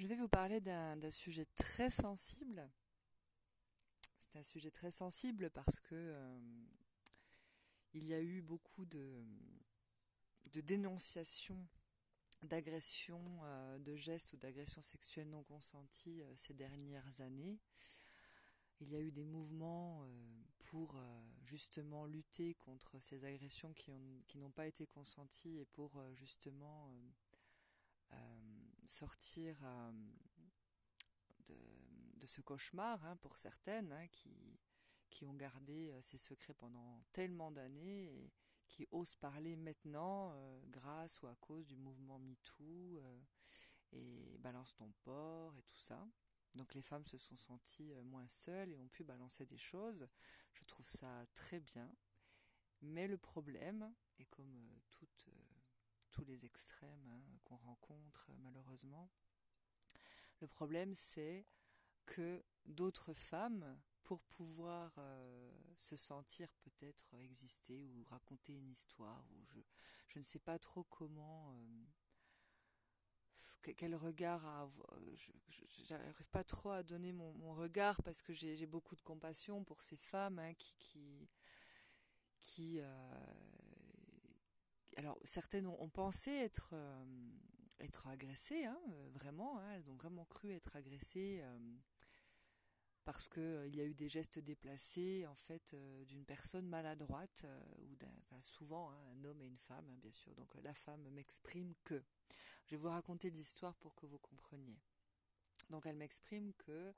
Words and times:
Je 0.00 0.06
vais 0.06 0.16
vous 0.16 0.28
parler 0.28 0.62
d'un 0.62 1.10
sujet 1.10 1.44
très 1.56 1.90
sensible. 1.90 2.66
C'est 4.16 4.34
un 4.38 4.42
sujet 4.42 4.70
très 4.70 4.90
sensible 4.90 5.50
parce 5.50 5.78
que 5.78 5.94
euh, 5.94 6.40
il 7.92 8.06
y 8.06 8.14
a 8.14 8.22
eu 8.22 8.40
beaucoup 8.40 8.86
de, 8.86 9.22
dénonciations 10.54 11.68
d'agressions, 12.40 13.40
euh, 13.42 13.78
de 13.78 13.94
gestes 13.94 14.32
ou 14.32 14.38
d'agressions 14.38 14.80
sexuelles 14.80 15.28
non 15.28 15.42
consenties 15.42 16.22
euh, 16.22 16.32
ces 16.34 16.54
dernières 16.54 17.20
années. 17.20 17.60
Il 18.80 18.88
y 18.88 18.96
a 18.96 19.00
eu 19.00 19.12
des 19.12 19.26
mouvements 19.26 20.08
pour 20.64 20.96
justement 21.44 22.06
lutter 22.06 22.54
contre 22.54 22.98
ces 23.00 23.22
agressions 23.26 23.74
qui 23.74 24.38
n'ont 24.38 24.50
pas 24.50 24.66
été 24.66 24.86
consenties 24.86 25.58
et 25.58 25.66
pour 25.66 26.02
justement 26.14 26.90
sortir 28.90 29.56
euh, 29.62 29.92
de, 31.46 32.26
ce 32.26 32.40
cauchemar 32.42 33.04
hein, 33.04 33.16
pour 33.16 33.38
certaines 33.38 33.92
hein, 33.92 34.06
qui, 34.08 34.58
qui 35.08 35.24
ont 35.26 35.34
gardé 35.34 35.90
euh, 35.90 36.02
ces 36.02 36.18
secrets 36.18 36.54
pendant 36.54 37.00
tellement 37.12 37.50
d'années 37.50 38.04
et 38.04 38.32
qui 38.68 38.86
osent 38.92 39.16
parler 39.16 39.56
maintenant 39.56 40.32
grâce 40.68 41.20
ou 41.22 41.26
à 41.26 41.34
cause 41.40 41.66
du 41.66 41.76
mouvement 41.76 42.20
MeToo 42.20 43.02
et 43.90 44.38
balance 44.38 44.76
ton 44.76 44.92
porc 45.02 45.56
et 45.56 45.62
tout 45.62 45.76
ça. 45.76 46.06
Donc 46.54 46.72
les 46.74 46.82
femmes 46.82 47.04
se 47.04 47.18
sont 47.18 47.34
senties 47.34 47.92
moins 48.04 48.28
seules 48.28 48.72
et 48.72 48.78
ont 48.78 48.86
pu 48.86 49.02
balancer 49.02 49.44
des 49.44 49.58
choses. 49.58 50.06
Je 50.52 50.62
trouve 50.66 50.86
ça 50.86 51.26
très 51.34 51.58
bien. 51.58 51.92
Mais 52.80 53.08
le 53.08 53.18
problème, 53.18 53.92
et 54.20 54.24
comme 54.26 54.70
toute 54.90 55.28
les 56.30 56.44
extrêmes 56.44 57.10
hein, 57.12 57.38
qu'on 57.44 57.56
rencontre 57.56 58.30
malheureusement. 58.38 59.10
Le 60.40 60.48
problème, 60.48 60.94
c'est 60.94 61.46
que 62.06 62.42
d'autres 62.64 63.12
femmes, 63.12 63.78
pour 64.02 64.22
pouvoir 64.22 64.92
euh, 64.98 65.52
se 65.76 65.96
sentir 65.96 66.48
peut-être 66.62 67.14
exister 67.14 67.86
ou 67.86 68.04
raconter 68.04 68.54
une 68.54 68.70
histoire, 68.70 69.24
je, 69.44 69.60
je 70.08 70.18
ne 70.18 70.24
sais 70.24 70.38
pas 70.38 70.58
trop 70.58 70.84
comment, 70.84 71.52
euh, 71.52 71.84
quel 73.76 73.94
regard 73.94 74.44
à 74.46 74.62
avoir, 74.62 74.98
je 75.14 76.24
pas 76.32 76.44
trop 76.44 76.70
à 76.70 76.82
donner 76.82 77.12
mon, 77.12 77.54
regard 77.54 78.02
parce 78.02 78.22
que 78.22 78.32
j'ai 78.32 78.66
beaucoup 78.66 78.96
de 78.96 79.02
compassion 79.02 79.64
pour 79.64 79.82
ces 79.82 79.96
femmes 79.96 80.38
hein, 80.38 80.54
qui, 80.54 80.74
qui, 80.78 81.28
qui, 82.40 82.80
euh, 82.80 83.14
alors 84.96 85.18
certaines 85.24 85.66
ont, 85.66 85.88
pensé 85.88 86.30
être 86.30 86.70
euh, 86.72 87.04
agressées, 88.06 88.64
hein, 88.64 88.78
euh, 88.90 89.08
vraiment. 89.12 89.58
Hein, 89.58 89.72
elles 89.74 89.90
ont 89.90 89.96
vraiment 89.96 90.24
cru 90.24 90.52
être 90.52 90.76
agressées 90.76 91.40
euh, 91.42 91.58
parce 93.04 93.28
que 93.28 93.66
il 93.66 93.76
y 93.76 93.80
a 93.80 93.84
eu 93.84 93.94
des 93.94 94.08
gestes 94.08 94.38
déplacés 94.38 95.26
en 95.26 95.34
fait 95.34 95.74
d'une 96.06 96.24
personne 96.24 96.66
maladroite 96.66 97.46
ou 97.78 97.96
souvent 98.42 98.90
hein, 98.90 98.98
un 99.12 99.24
homme 99.24 99.40
et 99.42 99.46
une 99.46 99.58
femme, 99.58 99.86
bien 100.00 100.12
sûr. 100.12 100.34
Donc 100.34 100.54
la 100.62 100.74
femme 100.74 101.08
m'exprime 101.10 101.74
que. 101.84 102.02
Je 102.66 102.76
vais 102.76 102.82
vous 102.82 102.88
raconter 102.88 103.30
l'histoire 103.30 103.74
pour 103.76 103.94
que 103.94 104.06
vous 104.06 104.18
compreniez. 104.18 104.78
Donc 105.70 105.86
elle 105.86 105.96
m'exprime 105.96 106.52
que 106.54 106.94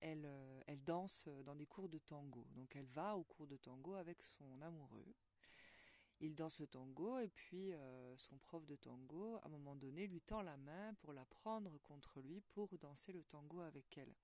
elle 0.00 0.84
danse 0.84 1.28
dans 1.44 1.54
des 1.54 1.66
cours 1.66 1.88
de 1.88 1.98
tango. 1.98 2.46
Donc 2.54 2.74
elle 2.74 2.86
va 2.86 3.16
au 3.16 3.24
cours 3.24 3.46
de 3.46 3.56
tango 3.56 3.94
avec 3.94 4.22
son 4.22 4.60
amoureux 4.62 5.14
il 6.20 6.34
danse 6.34 6.58
le 6.60 6.66
tango 6.66 7.18
et 7.18 7.28
puis 7.28 7.72
euh, 7.72 8.16
son 8.16 8.38
prof 8.38 8.64
de 8.66 8.76
tango, 8.76 9.36
à 9.36 9.46
un 9.46 9.50
moment 9.50 9.76
donné, 9.76 10.06
lui 10.06 10.20
tend 10.20 10.42
la 10.42 10.56
main 10.56 10.94
pour 10.94 11.12
la 11.12 11.24
prendre 11.26 11.78
contre 11.82 12.20
lui 12.20 12.40
pour 12.40 12.76
danser 12.78 13.12
le 13.12 13.22
tango 13.24 13.60
avec 13.60 13.98
elle. 13.98 14.14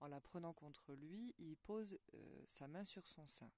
En 0.00 0.08
la 0.08 0.20
prenant 0.20 0.52
contre 0.52 0.94
lui, 0.94 1.34
il 1.38 1.56
pose 1.56 1.98
euh, 2.14 2.44
sa 2.46 2.68
main 2.68 2.84
sur 2.84 3.06
son 3.06 3.26
sein 3.26 3.50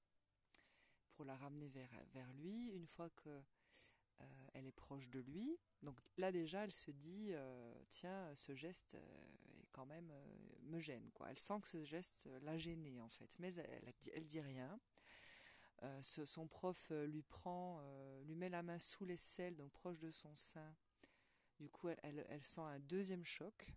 pour 1.15 1.25
la 1.25 1.37
ramener 1.37 1.69
vers, 1.69 2.33
lui. 2.33 2.71
Une 2.71 2.87
fois 2.87 3.11
que 3.11 3.28
euh, 3.28 4.25
elle 4.55 4.67
est 4.67 4.72
proche 4.72 5.11
de 5.11 5.21
lui, 5.21 5.59
donc 5.83 6.00
là 6.17 6.33
déjà, 6.33 6.65
elle 6.65 6.72
se 6.72 6.91
dit 6.91 7.33
tiens, 7.91 8.34
ce 8.34 8.55
geste 8.55 8.94
est 8.94 9.69
quand 9.72 9.87
même 9.87 10.12
me 10.62 10.81
gêne 10.81 11.11
quoi. 11.12 11.31
Elle 11.31 11.38
sent 11.38 11.61
que 11.61 11.69
ce 11.69 11.84
geste 11.84 12.28
l'a 12.41 12.56
gênée 12.56 13.00
en 13.00 13.09
fait, 13.09 13.37
mais 13.38 13.55
elle, 13.55 13.83
elle, 13.87 13.94
elle 14.15 14.25
dit 14.25 14.41
rien. 14.41 14.81
Euh, 15.84 16.03
son 16.03 16.47
prof 16.47 16.88
euh, 16.93 17.06
lui 17.06 17.22
prend, 17.22 17.81
euh, 17.82 18.22
lui 18.25 18.37
met 18.37 18.48
la 18.48 18.62
main 18.62 18.78
sous 18.78 19.04
les 19.04 19.16
selles, 19.16 19.56
donc 19.56 19.72
proche 19.72 19.98
de 19.98 20.10
son 20.10 20.34
sein. 20.37 20.75
Du 21.59 21.69
coup, 21.69 21.88
elle, 21.88 22.43
sent 22.43 22.60
un 22.60 22.78
deuxième 22.81 23.25
choc. 23.25 23.72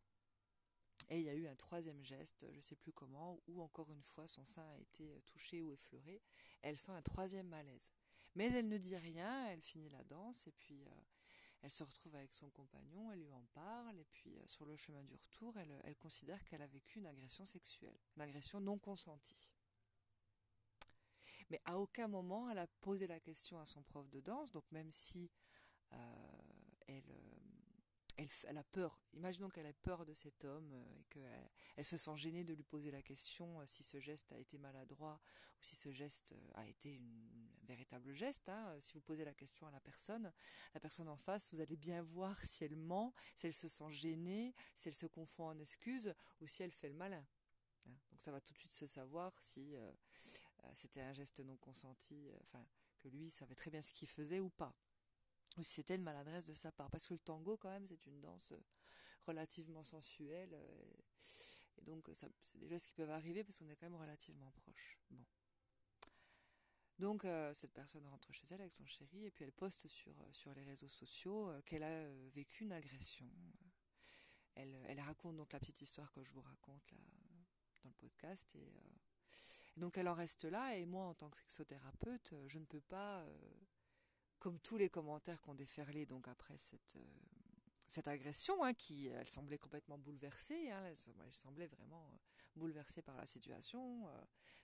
Et 1.10 1.20
il 1.20 1.26
y 1.26 1.30
a 1.30 1.36
eu 1.36 1.48
un 1.48 1.56
troisième 1.56 2.04
geste, 2.04 2.48
je 2.50 2.56
ne 2.56 2.62
sais 2.62 2.76
plus 2.76 2.92
comment, 2.92 3.40
où 3.48 3.62
encore 3.62 3.92
une 3.92 4.02
fois 4.02 4.28
son 4.28 4.44
sein 4.44 4.68
a 4.70 4.78
été 4.80 5.22
touché 5.28 5.62
ou 5.62 5.72
effleuré. 5.72 6.22
Elle 6.62 6.78
sent 6.78 6.92
un 6.92 7.02
troisième 7.04 7.48
malaise. 7.48 7.92
Mais 8.34 8.52
elle 8.52 8.68
ne 8.68 8.78
dit 8.78 8.98
rien, 8.98 9.48
elle 9.50 9.62
finit 9.62 9.90
la 9.90 10.04
danse 10.06 10.48
et 10.48 10.52
puis 10.52 10.84
elle 11.62 11.70
se 11.70 11.84
retrouve 11.84 12.16
avec 12.16 12.34
son 12.34 12.50
compagnon, 12.50 13.12
elle 13.12 13.20
lui 13.20 13.32
en 13.32 13.46
parle 13.54 14.00
et 14.00 14.06
puis 14.06 14.36
sur 14.48 14.66
le 14.66 14.76
chemin 14.76 15.04
du 15.04 15.14
retour, 15.14 15.56
elle 15.60 15.96
considère 15.98 16.44
qu'elle 16.44 16.64
a 16.64 16.68
vécu 16.68 16.98
une 16.98 17.06
agression 17.06 17.46
sexuelle, 17.46 17.98
une 18.16 18.24
agression 18.24 18.60
non 18.60 18.80
consentie. 18.80 19.55
Mais 21.50 21.62
à 21.66 21.80
aucun 21.80 22.08
moment 22.08 22.50
elle 22.50 22.60
a 22.60 22.68
posé 22.82 23.08
la 23.08 23.20
question 23.20 23.60
à 23.60 23.66
son 23.66 23.84
prof 23.84 24.10
de 24.10 24.20
danse, 24.20 24.52
donc 24.52 24.66
même 24.72 24.92
si 24.92 25.30
euh, 25.94 25.98
elle, 26.88 27.04
euh, 27.10 28.26
elle, 28.48 28.58
a 28.58 28.64
peur, 28.64 29.00
imaginons 29.14 29.50
qu'elle 29.50 29.66
a 29.66 29.74
peur 29.74 30.06
de 30.06 30.14
cet 30.14 30.46
homme 30.46 30.72
euh, 30.74 31.00
et 31.00 31.04
qu'elle 31.06 31.50
elle 31.78 31.86
se 31.86 31.98
sent 31.98 32.16
gênée 32.16 32.44
de 32.44 32.54
lui 32.54 32.64
poser 32.64 32.92
la 32.92 33.02
question 33.02 33.66
si 33.66 33.84
ce 33.84 34.00
geste 34.00 34.32
a 34.32 34.38
été 34.38 34.58
maladroit 34.58 35.20
ou 35.60 35.64
si 35.64 35.76
ce 35.76 35.92
geste 35.92 36.34
a 36.54 36.66
été 36.68 36.98
un 36.98 37.66
véritable 37.66 38.14
geste. 38.14 38.48
Hein. 38.50 38.76
Si 38.80 38.94
vous 38.94 39.02
posez 39.02 39.26
la 39.26 39.34
question 39.34 39.68
à 39.68 39.72
la 39.72 39.80
personne, 39.82 40.32
la 40.74 40.80
personne 40.80 41.10
en 41.10 41.18
face, 41.18 41.54
vous 41.54 41.60
allez 41.60 41.76
bien 41.76 42.02
voir 42.02 42.40
si 42.46 42.64
elle 42.64 42.78
ment, 42.78 43.14
si 43.36 43.48
elle 43.48 43.54
se 43.54 43.68
sent 43.68 43.90
gênée, 43.90 44.56
si 44.74 44.88
elle 44.88 44.96
se 44.96 45.06
confond 45.06 45.48
en 45.48 45.60
excuses 45.60 46.14
ou 46.40 46.48
si 46.48 46.64
elle 46.64 46.72
fait 46.72 46.90
le 46.90 46.96
malin. 46.96 47.26
Hein. 47.88 47.96
Donc 48.12 48.22
ça 48.22 48.32
va 48.32 48.40
tout 48.40 48.54
de 48.54 48.58
suite 48.58 48.74
se 48.74 48.86
savoir 48.86 49.34
si 49.42 49.76
c'était 50.74 51.02
un 51.02 51.14
geste 51.14 51.40
non 51.40 51.58
consenti, 51.58 52.30
euh, 52.30 52.38
enfin 52.42 52.66
que 53.00 53.08
lui 53.10 53.30
savait 53.30 53.56
très 53.56 53.70
bien 53.70 53.82
ce 53.82 53.92
qu'il 53.92 54.08
faisait 54.08 54.40
ou 54.40 54.50
pas. 54.50 54.74
Ou 55.58 55.64
si 55.64 55.74
c'était 55.76 55.96
une 55.96 56.04
maladresse 56.04 56.48
de 56.48 56.54
sa 56.54 56.72
part. 56.72 56.90
Parce 56.90 57.08
que 57.08 57.14
le 57.14 57.20
tango 57.20 57.58
quand 57.58 57.70
même 57.70 57.88
c'est 57.88 58.06
une 58.06 58.22
danse 58.22 58.54
relativement 59.26 59.84
sensuelle. 59.84 60.54
et 61.78 61.82
donc 61.82 62.10
c'est 62.14 62.58
des 62.58 62.68
gestes 62.68 62.88
qui 62.88 62.94
peuvent 62.94 63.10
arriver 63.10 63.44
parce 63.44 63.60
qu'on 63.60 63.70
est 63.70 63.76
quand 63.76 63.90
même 63.90 64.00
relativement 64.00 64.52
proche. 64.52 65.00
Donc 66.98 67.28
cette 67.54 67.74
personne 67.74 68.06
rentre 68.08 68.32
chez 68.32 68.46
elle 68.52 68.62
avec 68.62 68.74
son 68.74 68.86
chéri 68.86 69.26
et 69.26 69.32
puis 69.32 69.44
elle 69.44 69.52
poste 69.52 69.88
sur, 69.88 70.14
les 70.56 70.64
réseaux 70.64 70.88
sociaux 70.88 71.52
qu'elle 71.66 71.84
a 71.84 72.10
vécu 72.30 72.64
une 72.64 72.72
agression. 72.72 73.30
Elle, 74.56 75.00
raconte 75.02 75.36
donc 75.36 75.52
la 75.52 75.60
petite 75.60 75.82
histoire 75.82 76.12
que 76.14 76.24
je 76.24 76.32
vous 76.32 76.42
raconte 76.42 76.90
là, 76.92 77.00
dans 77.84 77.90
le 77.90 77.96
podcast. 77.96 78.56
Euh, 79.78 79.80
donc 79.80 79.98
elle 79.98 80.08
en 80.08 80.14
reste 80.14 80.46
là. 80.46 80.76
Et 80.76 80.86
moi, 80.86 81.06
en 81.06 81.14
tant 81.14 81.30
que 81.30 81.38
sexothérapeute, 81.38 82.34
euh, 82.34 82.48
je 82.48 82.60
ne 82.60 82.66
peux 82.66 82.82
pas, 82.82 83.22
euh, 83.22 83.38
comme 84.40 84.60
tous 84.60 84.78
les 84.78 84.90
commentaires 84.90 85.42
qu'on 85.42 85.56
déferlé 85.56 86.06
donc 86.06 86.28
après 86.28 86.58
cette 86.58 86.98
cette 87.88 88.08
agression, 88.08 88.64
hein, 88.64 88.74
qui 88.74 89.08
elle 89.08 89.28
semblait 89.28 89.60
complètement 89.60 90.00
bouleversée, 90.00 90.72
hein, 90.72 90.84
elle, 90.88 91.34
semblait 91.34 91.68
vraiment 91.68 92.20
bouleversée 92.56 93.04
par 93.04 93.16
la 93.16 93.28
situation, 93.28 94.10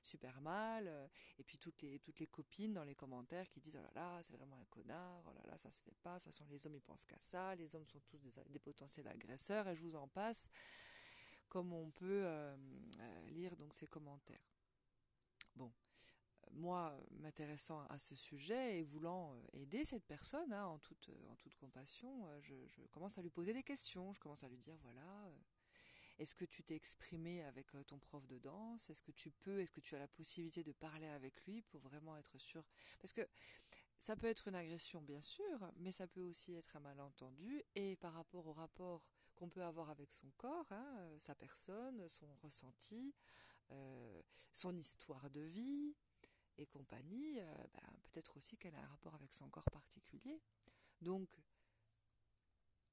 super 0.01 0.41
mal, 0.41 1.09
et 1.37 1.43
puis 1.43 1.59
toutes 1.59 1.81
les 1.83 1.99
toutes 1.99 2.19
les 2.19 2.25
copines 2.25 2.73
dans 2.73 2.83
les 2.83 2.95
commentaires 2.95 3.47
qui 3.49 3.61
disent 3.61 3.77
oh 3.79 3.83
là 3.83 3.91
là 3.93 4.23
c'est 4.23 4.33
vraiment 4.33 4.57
un 4.59 4.65
connard, 4.65 5.23
oh 5.27 5.33
là 5.33 5.43
là 5.45 5.57
ça 5.57 5.69
se 5.69 5.83
fait 5.83 5.95
pas, 6.01 6.15
de 6.15 6.23
toute 6.23 6.33
façon 6.33 6.45
les 6.49 6.65
hommes 6.65 6.75
ils 6.75 6.81
pensent 6.81 7.05
qu'à 7.05 7.19
ça, 7.19 7.53
les 7.55 7.75
hommes 7.75 7.85
sont 7.85 7.99
tous 8.07 8.17
des, 8.17 8.59
potentiels 8.59 9.07
agresseurs 9.07 9.67
et 9.67 9.75
je 9.75 9.81
vous 9.83 9.95
en 9.95 10.07
passe 10.07 10.49
comme 11.51 11.73
on 11.73 11.91
peut 11.91 12.23
euh, 12.25 12.55
euh, 12.99 13.29
lire 13.29 13.57
donc 13.57 13.73
ces 13.73 13.85
commentaires. 13.85 14.50
Bon, 15.55 15.71
moi, 16.51 16.97
m'intéressant 17.11 17.81
à 17.89 17.99
ce 17.99 18.15
sujet 18.15 18.79
et 18.79 18.83
voulant 18.83 19.33
euh, 19.33 19.47
aider 19.53 19.85
cette 19.85 20.05
personne 20.05 20.51
hein, 20.53 20.65
en, 20.65 20.79
toute, 20.79 21.09
en 21.29 21.35
toute 21.35 21.55
compassion, 21.55 22.27
je, 22.41 22.53
commence 22.91 23.17
à 23.17 23.21
lui 23.21 23.29
poser 23.29 23.53
des 23.53 23.63
questions. 23.63 24.13
Je 24.13 24.19
commence 24.19 24.43
à 24.43 24.49
lui 24.49 24.57
dire 24.57 24.75
voilà, 24.81 25.31
est-ce 26.19 26.35
que 26.35 26.45
tu 26.45 26.63
t'es 26.63 26.75
exprimé 26.75 27.41
avec 27.43 27.71
ton 27.87 27.97
prof 27.97 28.27
de 28.27 28.37
danse? 28.37 28.89
Est-ce 28.89 29.01
que 29.01 29.11
tu 29.11 29.31
peux 29.31 29.59
Est-ce 29.59 29.71
que 29.71 29.79
tu 29.79 29.95
as 29.95 29.99
la 29.99 30.07
possibilité 30.07 30.63
de 30.63 30.71
parler 30.71 31.07
avec 31.07 31.41
lui 31.45 31.61
pour 31.63 31.81
vraiment 31.81 32.17
être 32.17 32.37
sûr? 32.37 32.63
Parce 32.99 33.13
que 33.13 33.27
ça 33.97 34.15
peut 34.15 34.27
être 34.27 34.47
une 34.47 34.55
agression, 34.55 35.01
bien 35.01 35.21
sûr, 35.21 35.71
mais 35.77 35.91
ça 35.91 36.07
peut 36.07 36.21
aussi 36.21 36.53
être 36.53 36.75
un 36.75 36.79
malentendu. 36.79 37.63
Et 37.75 37.95
par 37.95 38.13
rapport 38.13 38.47
au 38.47 38.53
rapport 38.53 39.03
qu'on 39.35 39.49
peut 39.49 39.63
avoir 39.63 39.89
avec 39.89 40.11
son 40.11 40.29
corps, 40.37 40.71
hein, 40.71 40.95
euh, 40.99 41.19
sa 41.19 41.35
personne, 41.35 42.07
son 42.07 42.27
ressenti, 42.41 43.13
euh, 43.71 44.21
son 44.53 44.75
histoire 44.75 45.29
de 45.29 45.41
vie 45.41 45.95
et 46.57 46.65
compagnie, 46.65 47.39
euh, 47.39 47.67
ben, 47.73 47.93
peut-être 48.03 48.37
aussi 48.37 48.57
qu'elle 48.57 48.75
a 48.75 48.81
un 48.81 48.87
rapport 48.87 49.15
avec 49.15 49.33
son 49.33 49.49
corps 49.49 49.69
particulier. 49.71 50.41
Donc, 51.01 51.41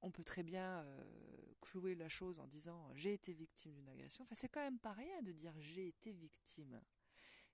on 0.01 0.11
peut 0.11 0.23
très 0.23 0.43
bien 0.43 0.85
clouer 1.59 1.93
la 1.93 2.07
chose 2.07 2.39
en 2.39 2.47
disant 2.47 2.89
j'ai 2.95 3.13
été 3.13 3.33
victime 3.33 3.73
d'une 3.73 3.89
agression. 3.89 4.23
Enfin, 4.23 4.33
c'est 4.33 4.47
quand 4.47 4.61
même 4.61 4.79
pas 4.79 4.93
rien 4.93 5.21
de 5.21 5.33
dire 5.33 5.53
j'ai 5.59 5.87
été 5.87 6.13
victime. 6.13 6.81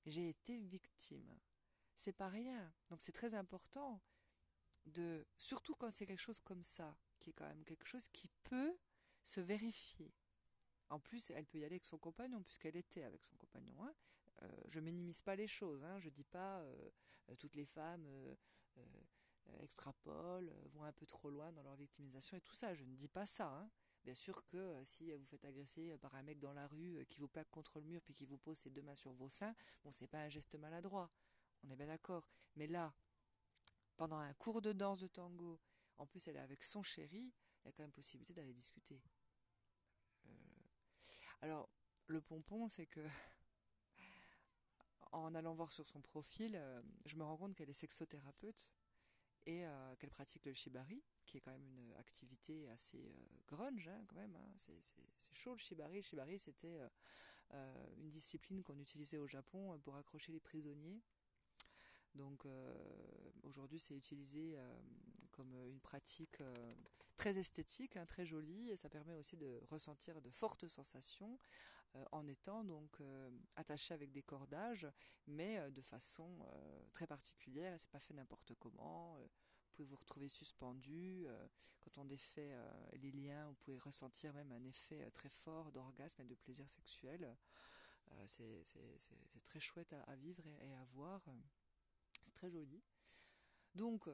J'ai 0.06 0.30
été 0.30 0.60
victime. 0.60 1.40
C'est 1.96 2.14
pas 2.14 2.30
rien. 2.30 2.72
Donc 2.90 3.02
c'est 3.02 3.12
très 3.12 3.34
important 3.34 4.02
de, 4.86 5.26
surtout 5.38 5.74
quand 5.76 5.92
c'est 5.92 6.06
quelque 6.06 6.20
chose 6.20 6.40
comme 6.40 6.64
ça, 6.64 6.96
qui 7.20 7.32
est 7.32 7.34
quand 7.34 7.48
même 7.48 7.64
quelque 7.64 7.88
chose 7.88 8.08
qui 8.10 8.30
peut 8.44 8.78
se 9.24 9.42
vérifier. 9.42 10.14
En 10.90 11.00
plus, 11.00 11.32
elle 11.32 11.46
peut 11.46 11.58
y 11.58 11.66
aller 11.66 11.76
avec 11.76 11.86
son 11.86 11.98
compagnon, 11.98 12.42
puisqu'elle 12.44 12.76
était 12.76 13.04
avec 13.04 13.24
son 13.24 13.36
compagnon. 13.38 13.76
Hein. 13.84 13.94
Euh, 14.44 14.48
je 14.68 14.80
minimise 14.80 15.22
pas 15.22 15.36
les 15.36 15.48
choses. 15.48 15.84
Hein. 15.84 16.00
Je 16.00 16.10
dis 16.10 16.24
pas 16.24 16.60
euh, 16.60 16.90
euh, 17.30 17.36
toutes 17.36 17.56
les 17.56 17.66
femmes 17.66 18.08
extrapolent, 19.62 20.52
vont 20.74 20.84
un 20.84 20.92
peu 20.92 21.06
trop 21.06 21.30
loin 21.30 21.52
dans 21.52 21.64
leur 21.64 21.76
victimisation 21.76 22.36
et 22.36 22.42
tout 22.42 22.56
ça. 22.56 22.74
Je 22.74 22.84
ne 22.84 22.96
dis 22.96 23.08
pas 23.08 23.26
ça. 23.26 23.48
Hein. 23.48 23.70
Bien 24.04 24.16
sûr 24.16 24.46
que 24.46 24.82
si 24.84 25.12
vous 25.14 25.26
faites 25.26 25.46
agresser 25.46 25.98
par 25.98 26.14
un 26.16 26.24
mec 26.24 26.40
dans 26.40 26.54
la 26.54 26.68
rue 26.68 27.06
qui 27.08 27.20
vous 27.20 27.28
plaque 27.28 27.50
contre 27.50 27.80
le 27.80 27.86
mur 27.86 28.02
puis 28.02 28.14
qui 28.14 28.26
vous 28.26 28.38
pose 28.38 28.58
ses 28.58 28.70
deux 28.70 28.82
mains 28.82 28.96
sur 28.96 29.14
vos 29.14 29.30
seins, 29.30 29.56
bon, 29.84 29.92
c'est 29.92 30.08
pas 30.08 30.20
un 30.20 30.30
geste 30.30 30.56
maladroit. 30.56 31.10
On 31.64 31.70
est 31.70 31.76
bien 31.76 31.88
d'accord. 31.88 32.28
Mais 32.56 32.68
là, 32.68 32.94
pendant 33.98 34.18
un 34.18 34.34
cours 34.34 34.62
de 34.62 34.74
danse 34.74 35.00
de 35.00 35.08
tango, 35.08 35.60
en 35.98 36.06
plus 36.06 36.28
elle 36.28 36.36
est 36.36 36.40
avec 36.40 36.64
son 36.64 36.84
chéri, 36.84 37.32
il 37.64 37.68
y 37.68 37.70
a 37.70 37.72
quand 37.72 37.84
même 37.84 37.92
possibilité 37.92 38.34
d'aller 38.34 38.54
discuter. 38.54 39.02
Alors, 41.42 41.70
le 42.08 42.22
pompon, 42.22 42.68
c'est 42.68 42.86
que 42.86 43.00
en 45.12 45.34
allant 45.36 45.54
voir 45.54 45.72
sur 45.72 45.88
son 45.88 46.02
profil, 46.02 46.56
euh, 46.56 46.82
je 47.06 47.16
me 47.16 47.24
rends 47.24 47.38
compte 47.38 47.56
qu'elle 47.56 47.70
est 47.70 47.74
sexothérapeute 47.74 48.72
et 49.46 49.66
euh, 49.66 49.96
qu'elle 49.96 50.10
pratique 50.10 50.46
le 50.46 50.54
shibari, 50.54 51.04
qui 51.26 51.38
est 51.38 51.42
quand 51.42 51.52
même 51.52 51.68
une 51.68 51.94
activité 51.94 52.68
assez 52.70 52.98
euh, 52.98 53.28
grunge, 53.48 53.88
hein, 53.88 54.04
quand 54.08 54.16
même. 54.16 54.36
Hein. 54.36 54.54
C'est 54.58 55.34
chaud 55.34 55.54
le 55.54 55.58
shibari. 55.58 55.98
Le 55.98 56.02
shibari, 56.02 56.40
c'était 56.40 56.80
une 57.98 58.10
discipline 58.10 58.64
qu'on 58.64 58.80
utilisait 58.80 59.20
au 59.20 59.28
Japon 59.28 59.80
pour 59.80 59.96
accrocher 59.96 60.32
les 60.32 60.40
prisonniers. 60.40 61.02
Donc 62.16 62.48
aujourd'hui, 63.44 63.78
c'est 63.78 63.94
utilisé 63.94 64.58
comme 65.32 65.54
une 65.68 65.80
pratique 65.80 66.42
très 67.16 67.38
esthétique, 67.38 67.98
hein, 67.98 68.06
très 68.06 68.26
jolie, 68.26 68.72
et 68.72 68.76
ça 68.76 68.90
permet 68.90 69.16
aussi 69.16 69.38
de 69.38 69.62
ressentir 69.70 70.22
de 70.22 70.30
fortes 70.30 70.68
sensations 70.68 71.40
euh, 71.96 72.06
en 72.12 72.28
étant 72.28 72.64
donc 72.64 73.00
euh, 73.00 73.30
attaché 73.56 73.94
avec 73.94 74.12
des 74.12 74.22
cordages, 74.22 74.88
mais 75.28 75.60
euh, 75.60 75.70
de 75.70 75.82
façon 75.82 76.46
très 76.94 77.08
particulière. 77.08 77.74
Et 77.74 77.78
c'est 77.78 77.90
pas 77.90 78.00
fait 78.00 78.14
n'importe 78.14 78.54
comment. 78.56 79.18
vous 79.18 79.30
pouvez 79.74 79.88
vous 79.88 79.96
retrouver 79.96 80.30
suspendu. 80.30 81.28
quand 81.82 82.02
on 82.02 82.06
défait 82.06 82.56
les 82.94 83.12
liens, 83.12 83.48
vous 83.48 83.56
pouvez 83.56 83.78
ressentir 83.78 84.34
même 84.34 84.52
un 84.52 84.64
effet 84.64 85.10
très 85.12 85.30
fort 85.30 85.72
d'orgasme 85.72 86.22
et 86.22 86.26
de 86.26 86.36
plaisir 86.36 86.70
sexuel. 86.70 87.36
c'est 88.26 89.44
très 89.44 89.60
chouette 89.60 89.94
à, 89.94 90.16
vivre 90.16 90.48
et, 90.62 90.74
à 90.74 90.84
voir. 90.94 91.22
C'est 92.22 92.34
très 92.34 92.50
joli. 92.50 92.82
Donc, 93.74 94.08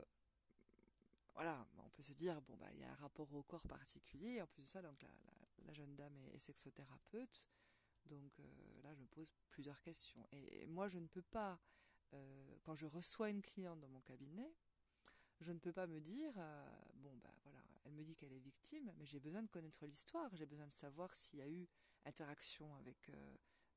voilà, 1.33 1.65
on 1.77 1.89
peut 1.89 2.03
se 2.03 2.13
dire, 2.13 2.41
bon, 2.41 2.55
bah, 2.57 2.67
il 2.73 2.79
y 2.79 2.83
a 2.83 2.91
un 2.91 2.95
rapport 2.95 3.33
au 3.33 3.43
corps 3.43 3.65
particulier. 3.67 4.41
En 4.41 4.47
plus 4.47 4.63
de 4.63 4.67
ça, 4.67 4.81
donc, 4.81 5.01
la, 5.01 5.73
jeune 5.73 5.95
dame 5.95 6.17
est 6.33 6.39
sexothérapeute. 6.39 7.47
Donc 8.05 8.39
euh, 8.39 8.81
là, 8.83 8.93
je 8.93 9.01
me 9.01 9.07
pose 9.07 9.31
plusieurs 9.49 9.79
questions. 9.81 10.27
Et, 10.31 10.65
moi, 10.65 10.87
je 10.87 10.97
ne 10.97 11.07
peux 11.07 11.21
pas, 11.21 11.59
euh, 12.13 12.57
quand 12.63 12.75
je 12.75 12.85
reçois 12.85 13.29
une 13.29 13.41
cliente 13.41 13.79
dans 13.79 13.89
mon 13.89 14.01
cabinet, 14.01 14.53
je 15.39 15.51
ne 15.51 15.59
peux 15.59 15.71
pas 15.71 15.87
me 15.87 15.99
dire, 16.01 16.33
euh, 16.37 16.65
bon, 16.95 17.15
ben 17.17 17.33
voilà, 17.43 17.63
elle 17.85 17.93
me 17.93 18.03
dit 18.03 18.15
qu'elle 18.15 18.33
est 18.33 18.39
victime, 18.39 18.91
mais 18.97 19.05
j'ai 19.05 19.19
besoin 19.19 19.41
de 19.41 19.47
connaître 19.47 19.85
l'histoire, 19.85 20.35
j'ai 20.35 20.45
besoin 20.45 20.67
de 20.67 20.73
savoir 20.73 21.15
s'il 21.15 21.39
y 21.39 21.41
a 21.41 21.47
eu 21.47 21.67
interaction 22.05 22.75
avec 22.75 23.11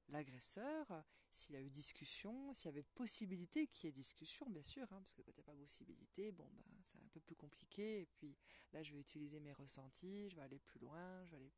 l'agresseur, 0.08 1.04
s'il 1.30 1.54
y 1.54 1.58
a 1.58 1.60
eu 1.60 1.70
discussion, 1.70 2.52
s'il 2.52 2.66
y 2.66 2.68
avait 2.68 2.82
possibilité 2.82 3.66
qu'il 3.66 3.86
y 3.86 3.88
ait 3.88 3.92
discussion, 3.92 4.48
bien 4.48 4.62
sûr, 4.62 4.84
hein, 4.92 5.00
parce 5.00 5.14
que 5.14 5.22
quand 5.22 5.30
il 5.32 5.34
n'y 5.34 5.40
a 5.40 5.44
pas 5.44 5.54
possibilité, 5.54 6.32
bon, 6.32 6.48
ben, 6.52 6.64
c'est 6.84 6.98
un 6.98 7.08
peu 7.08 7.20
plus 7.20 7.36
compliqué. 7.36 8.02
Et 8.02 8.06
puis 8.06 8.36
là, 8.72 8.82
je 8.82 8.92
vais 8.92 9.00
utiliser 9.00 9.40
mes 9.40 9.52
ressentis, 9.52 10.28
je 10.30 10.36
vais 10.36 10.42
aller 10.42 10.58
plus 10.58 10.80
loin, 10.80 11.24
je 11.24 11.30
vais 11.32 11.36
aller 11.38 11.52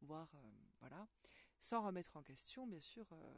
voir, 0.00 0.28
voilà 0.80 1.08
sans 1.60 1.84
remettre 1.84 2.16
en 2.16 2.22
question, 2.22 2.66
bien 2.66 2.80
sûr. 2.80 3.06
Euh, 3.12 3.34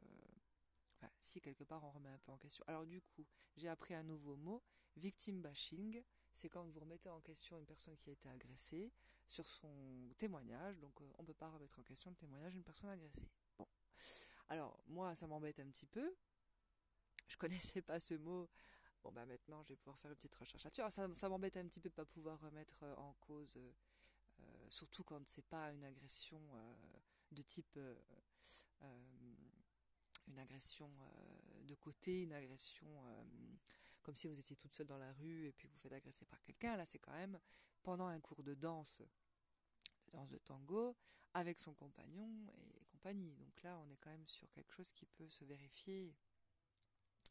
si 1.21 1.41
quelque 1.41 1.65
part 1.65 1.83
on 1.83 1.91
remet 1.91 2.09
un 2.09 2.19
peu 2.19 2.31
en 2.31 2.39
question. 2.39 2.65
Alors 2.69 2.87
du 2.87 3.01
coup, 3.01 3.27
j'ai 3.57 3.69
appris 3.69 3.93
un 3.93 4.05
nouveau 4.05 4.37
mot, 4.37 4.63
victim 4.97 5.43
bashing. 5.43 6.03
C'est 6.33 6.49
quand 6.49 6.63
vous 6.63 6.79
remettez 6.79 7.11
en 7.11 7.21
question 7.21 7.59
une 7.59 7.67
personne 7.67 7.97
qui 7.97 8.11
a 8.11 8.13
été 8.13 8.29
agressée 8.29 8.93
sur 9.27 9.49
son 9.49 10.15
témoignage. 10.17 10.79
Donc 10.79 11.01
euh, 11.01 11.13
on 11.19 11.23
ne 11.23 11.27
peut 11.27 11.35
pas 11.35 11.51
remettre 11.51 11.79
en 11.81 11.83
question 11.83 12.11
le 12.11 12.17
témoignage 12.17 12.53
d'une 12.53 12.63
personne 12.63 12.91
agressée. 12.91 13.29
Bon. 13.59 13.67
Alors 14.53 14.79
moi, 14.87 15.15
ça 15.15 15.27
m'embête 15.27 15.61
un 15.61 15.71
petit 15.71 15.87
peu. 15.87 16.15
Je 17.27 17.37
connaissais 17.39 17.81
pas 17.81 17.99
ce 17.99 18.13
mot. 18.13 18.51
Bon 19.03 19.11
bah 19.11 19.25
maintenant, 19.25 19.63
je 19.63 19.71
vais 19.71 19.77
pouvoir 19.77 19.99
faire 19.99 20.11
une 20.11 20.17
petite 20.19 20.35
recherche 20.35 20.63
là-dessus. 20.63 20.83
ça, 20.91 21.09
ça 21.15 21.29
m'embête 21.31 21.57
un 21.57 21.67
petit 21.67 21.81
peu 21.81 21.89
de 21.89 21.95
pas 21.95 22.05
pouvoir 22.05 22.39
remettre 22.39 22.83
euh, 22.83 22.95
en 22.97 23.15
cause, 23.15 23.59
surtout 24.69 25.05
quand 25.05 25.27
c'est 25.27 25.47
pas 25.47 25.73
une 25.73 25.85
agression 25.85 26.39
de 27.31 27.43
type 27.43 27.73
euh, 27.79 27.95
euh, 28.83 29.01
une 30.29 30.39
agression 30.39 30.91
euh, 31.01 31.63
de 31.65 31.75
côté, 31.75 32.23
une 32.23 32.35
agression 32.35 32.87
comme 34.03 34.17
si 34.17 34.27
vous 34.27 34.39
étiez 34.39 34.57
toute 34.57 34.75
seule 34.75 34.87
dans 34.87 34.99
la 34.99 35.13
rue 35.15 35.47
et 35.47 35.53
puis 35.53 35.67
vous 35.67 35.79
faites 35.79 35.93
agresser 35.93 36.27
par 36.27 36.43
quelqu'un. 36.43 36.77
Là, 36.77 36.85
c'est 36.85 36.99
quand 36.99 37.13
même 37.13 37.39
pendant 37.83 38.07
un 38.07 38.21
cours 38.21 38.43
de 38.43 38.55
danse, 38.55 39.01
de 40.07 40.11
danse 40.11 40.31
de 40.31 40.39
tango, 40.39 40.95
avec 41.33 41.59
son 41.59 41.73
compagnon 41.73 42.29
Donc 43.05 43.63
là, 43.63 43.79
on 43.79 43.91
est 43.91 43.97
quand 43.97 44.11
même 44.11 44.27
sur 44.27 44.51
quelque 44.53 44.73
chose 44.73 44.93
qui 44.93 45.07
peut 45.07 45.29
se 45.29 45.45
vérifier 45.45 46.15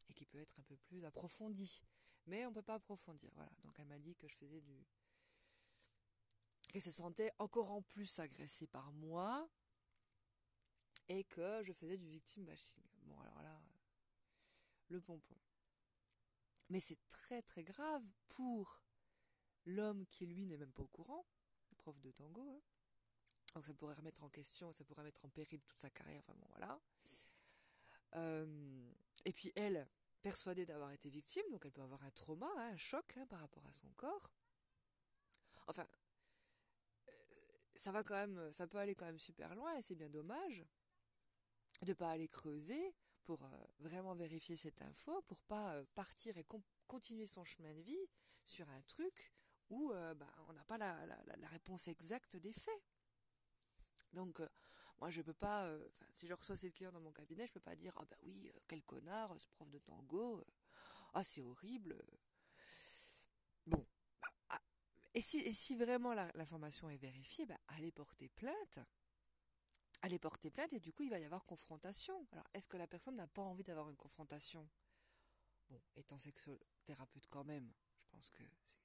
et 0.10 0.14
qui 0.14 0.26
peut 0.26 0.40
être 0.40 0.60
un 0.60 0.64
peu 0.64 0.76
plus 0.78 1.06
approfondi. 1.06 1.82
Mais 2.26 2.46
on 2.46 2.50
ne 2.50 2.56
peut 2.56 2.62
pas 2.62 2.76
approfondir. 2.76 3.32
Voilà. 3.36 3.52
Donc 3.64 3.80
elle 3.80 3.88
m'a 3.88 4.00
dit 4.00 4.16
que 4.16 4.28
je 4.28 4.36
faisais 4.36 4.62
du. 4.62 4.86
qu'elle 6.70 6.82
se 6.82 6.92
sentait 6.92 7.32
encore 7.40 7.72
en 7.72 7.82
plus 7.82 8.20
agressée 8.20 8.68
par 8.68 8.92
moi 8.92 9.50
et 11.08 11.24
que 11.24 11.64
je 11.64 11.74
faisais 11.74 11.98
du 11.98 12.10
victim 12.10 12.46
bashing. 12.46 12.84
Bon, 13.04 13.20
alors 13.22 13.42
là, 13.42 13.62
le 14.90 15.02
pompon. 15.02 15.38
Mais 16.70 16.80
c'est 16.80 17.00
très 17.10 17.42
très 17.42 17.64
grave 17.64 18.06
pour 18.28 18.84
l'homme 19.66 20.06
qui 20.08 20.26
lui 20.26 20.46
n'est 20.46 20.58
même 20.58 20.72
pas 20.72 20.84
au 20.84 20.88
courant, 20.88 21.26
prof 21.78 22.00
de 22.02 22.12
tango. 22.12 22.50
Hein. 22.50 22.62
Donc 23.54 23.66
ça 23.66 23.74
pourrait 23.74 23.96
remettre 23.96 24.24
en 24.24 24.30
question, 24.30 24.72
ça 24.72 24.84
pourrait 24.86 25.04
mettre 25.04 25.26
en 25.26 25.30
péril 25.30 25.62
toute 25.62 25.80
sa 25.80 25.90
carrière. 25.90 26.22
Enfin 26.22 26.34
bon, 26.40 26.48
voilà. 26.50 26.80
Euh, 28.16 28.92
et 29.26 29.34
puis 29.34 29.52
elle, 29.56 29.88
persuadée 30.22 30.66
d'avoir 30.66 30.92
été 30.92 31.10
victime, 31.10 31.44
donc 31.52 31.66
elle 31.66 31.72
peut 31.72 31.82
avoir 31.82 32.04
un 32.04 32.12
trauma, 32.12 32.50
hein, 32.58 32.72
un 32.74 32.78
choc 32.78 33.14
hein, 33.18 33.26
par 33.28 33.40
rapport 33.40 33.66
à 33.66 33.74
son 33.74 33.90
corps. 33.92 34.32
Enfin, 35.68 35.88
euh, 37.10 37.12
ça 37.76 37.92
va 37.92 38.04
quand 38.04 38.16
même, 38.16 38.52
ça 38.52 38.68
peut 38.68 38.78
aller 38.78 38.96
quand 38.96 39.06
même 39.06 39.20
super 39.20 39.56
loin 39.56 39.76
et 39.76 39.82
c'est 39.82 39.96
bien 39.96 40.10
dommage 40.10 40.66
de 41.82 41.94
pas 41.94 42.12
aller 42.12 42.28
creuser 42.28 42.96
pour 43.24 43.44
euh, 43.44 43.66
vraiment 43.80 44.14
vérifier 44.14 44.58
cette 44.58 44.82
info, 44.82 45.22
pour 45.24 45.42
pas 45.42 45.84
partir 45.96 46.38
et 46.38 46.46
continuer 46.88 47.26
son 47.26 47.44
chemin 47.44 47.74
de 47.74 47.82
vie 47.82 48.10
sur 48.44 48.70
un 48.70 48.82
truc 48.82 49.34
où 49.70 49.94
bah, 50.18 50.28
on 50.50 50.54
n'a 50.54 50.66
pas 50.66 50.78
la, 50.78 50.98
réponse 51.48 51.88
exacte 51.88 52.36
des 52.36 52.52
faits. 52.52 52.84
Donc, 54.14 54.42
moi, 55.00 55.10
je 55.10 55.22
peux 55.22 55.34
pas, 55.34 55.72
si 56.12 56.28
je 56.28 56.34
reçois 56.34 56.58
cette 56.58 56.74
cliente 56.74 56.94
dans 56.94 57.02
mon 57.02 57.12
cabinet, 57.12 57.48
je 57.48 57.54
peux 57.54 57.60
pas 57.60 57.76
dire, 57.76 57.94
ah 57.98 58.06
bah 58.06 58.18
oui, 58.24 58.52
quel 58.68 58.84
connard, 58.84 59.40
ce 59.40 59.48
prof 59.48 59.70
de 59.70 59.80
tango, 59.80 60.44
ah 61.14 61.24
c'est 61.24 61.42
horrible. 61.42 62.02
Bon, 63.66 63.84
bah, 64.22 64.30
ah, 64.50 64.62
et, 65.14 65.22
si, 65.22 65.40
et 65.40 65.52
si 65.52 65.76
vraiment 65.76 66.14
l'information 66.14 66.90
est 66.90 66.98
vérifiée, 66.98 67.46
bah, 67.46 67.60
allez 67.68 67.92
porter 67.92 68.30
plainte 68.30 68.80
aller 70.02 70.20
porter 70.20 70.50
plainte 70.50 70.74
et 70.74 70.80
du 70.80 70.92
coup 70.92 71.04
il 71.04 71.10
va 71.10 71.20
y 71.20 71.26
avoir 71.26 71.46
confrontation. 71.46 72.28
Alors 72.32 72.48
est-ce 72.54 72.68
que 72.68 72.78
la 72.78 72.88
personne 72.88 73.16
n'a 73.16 73.28
pas 73.28 73.42
envie 73.42 73.64
d'avoir 73.64 73.90
une 73.90 73.96
confrontation? 73.98 74.68
Bon, 75.70 75.82
étant 75.96 76.18
sexothérapeute 76.18 77.28
quand 77.30 77.44
même, 77.44 77.72
je 78.00 78.08
pense 78.10 78.30
que 78.32 78.44
être 78.44 78.81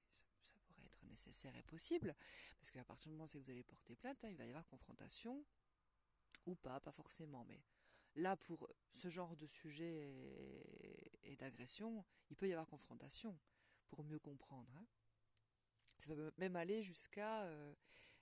nécessaire 1.17 1.57
et 1.57 1.63
possible, 1.63 2.15
parce 2.61 2.71
qu'à 2.71 2.85
partir 2.85 3.11
du 3.11 3.17
moment 3.17 3.25
où 3.35 3.39
vous 3.39 3.51
allez 3.51 3.63
porter 3.63 3.97
plainte, 3.97 4.23
hein, 4.23 4.29
il 4.29 4.37
va 4.37 4.45
y 4.45 4.51
avoir 4.51 4.67
confrontation, 4.67 5.43
ou 6.45 6.55
pas, 6.55 6.79
pas 6.81 6.93
forcément, 6.93 7.45
mais 7.47 7.63
là 8.17 8.37
pour 8.37 8.69
ce 8.91 9.09
genre 9.09 9.35
de 9.37 9.47
sujet 9.47 10.13
et, 11.25 11.37
d'agression, 11.37 12.05
il 12.31 12.37
peut 12.37 12.49
y 12.49 12.53
avoir 12.53 12.67
confrontation 12.67 13.39
pour 13.89 14.05
mieux 14.05 14.19
comprendre. 14.19 14.71
Hein. 14.77 14.87
Ça 15.99 16.15
peut 16.15 16.33
même 16.39 16.57
aller 16.57 16.83
jusqu'à 16.83 17.43
euh, 17.45 17.75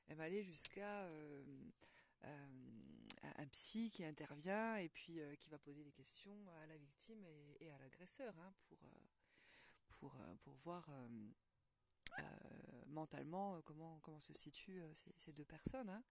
même 0.08 0.20
aller 0.20 0.42
jusqu'à 0.42 1.04
euh, 1.04 1.44
euh, 2.24 2.46
un 3.36 3.46
psy 3.48 3.90
qui 3.90 4.04
intervient 4.04 4.76
et 4.76 4.88
puis 4.88 5.20
qui 5.38 5.48
va 5.48 5.58
poser 5.58 5.82
des 5.82 5.92
questions 5.92 6.48
à 6.62 6.66
la 6.66 6.76
victime 6.76 7.24
et, 7.60 7.70
à 7.70 7.78
l'agresseur 7.78 8.34
hein, 8.38 8.52
pour, 8.68 8.78
pour, 9.98 10.16
pour 10.42 10.54
voir 10.56 10.90
mentalement 12.86 13.60
comment, 13.62 13.98
comment 14.02 14.20
se 14.20 14.32
situent 14.32 14.82
ces, 15.16 15.32
deux 15.32 15.44
personnes. 15.44 15.88
Hein. 15.88 16.02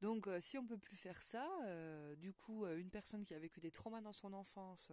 Donc 0.00 0.28
si 0.40 0.58
on 0.58 0.66
peut 0.66 0.78
plus 0.78 0.96
faire 0.96 1.22
ça, 1.22 1.48
du 2.16 2.32
coup 2.32 2.66
une 2.66 2.90
personne 2.90 3.24
qui 3.24 3.34
a 3.34 3.38
vécu 3.38 3.60
des 3.60 3.70
traumas 3.70 4.00
dans 4.00 4.12
son 4.12 4.32
enfance, 4.32 4.92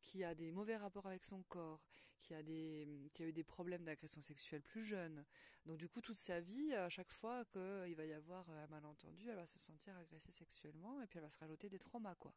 qui 0.00 0.24
a 0.24 0.34
des 0.34 0.52
mauvais 0.52 0.76
rapports 0.76 1.06
avec 1.06 1.24
son 1.24 1.42
corps, 1.44 1.86
qui 2.20 2.34
a, 2.34 2.42
des, 2.42 2.86
qui 3.12 3.22
a 3.22 3.26
eu 3.26 3.32
des 3.32 3.44
problèmes 3.44 3.84
d'agression 3.84 4.22
sexuelle 4.22 4.62
plus 4.62 4.84
jeune. 4.84 5.24
Donc 5.64 5.78
du 5.78 5.88
coup, 5.88 6.00
toute 6.00 6.16
sa 6.16 6.40
vie, 6.40 6.74
à 6.74 6.88
chaque 6.88 7.12
fois 7.12 7.44
qu'il 7.46 7.94
va 7.96 8.04
y 8.04 8.12
avoir 8.12 8.48
un 8.50 8.66
malentendu, 8.68 9.28
elle 9.28 9.36
va 9.36 9.46
se 9.46 9.58
sentir 9.58 9.96
agressée 9.96 10.32
sexuellement 10.32 11.02
et 11.02 11.06
puis 11.06 11.18
elle 11.18 11.24
va 11.24 11.30
se 11.30 11.38
rajouter 11.38 11.68
des 11.68 11.78
traumas, 11.78 12.14
quoi. 12.14 12.32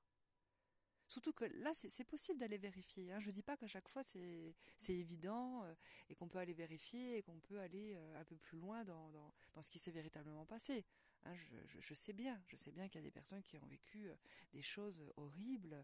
Surtout 1.09 1.33
que 1.33 1.45
là, 1.45 1.71
c'est 1.73 2.03
possible 2.03 2.37
d'aller 2.37 2.59
vérifier. 2.59 3.11
Hein. 3.11 3.19
Je 3.19 3.29
ne 3.29 3.33
dis 3.33 3.41
pas 3.41 3.57
qu'à 3.57 3.67
chaque 3.67 3.87
fois 3.87 4.03
c'est 4.03 4.93
évident 4.93 5.63
euh, 5.63 5.73
et 6.07 6.15
qu'on 6.15 6.27
peut 6.27 6.37
aller 6.37 6.53
vérifier 6.53 7.17
et 7.17 7.23
qu'on 7.23 7.39
peut 7.39 7.59
aller 7.59 7.95
euh, 7.95 8.21
un 8.21 8.23
peu 8.23 8.37
plus 8.37 8.59
loin 8.59 8.85
dans, 8.85 9.33
ce 9.59 9.71
qui 9.71 9.79
s'est 9.79 9.91
véritablement 9.91 10.45
passé. 10.45 10.85
Hein. 11.25 11.33
je, 11.65 11.93
sais 11.95 12.13
bien, 12.13 12.39
je 12.47 12.55
sais 12.55 12.71
bien 12.71 12.87
qu'il 12.87 13.01
y 13.01 13.03
a 13.03 13.07
des 13.07 13.11
personnes 13.11 13.43
qui 13.43 13.57
ont 13.57 13.65
vécu 13.65 14.07
euh, 14.07 14.15
des 14.53 14.61
choses 14.61 15.03
horribles, 15.17 15.83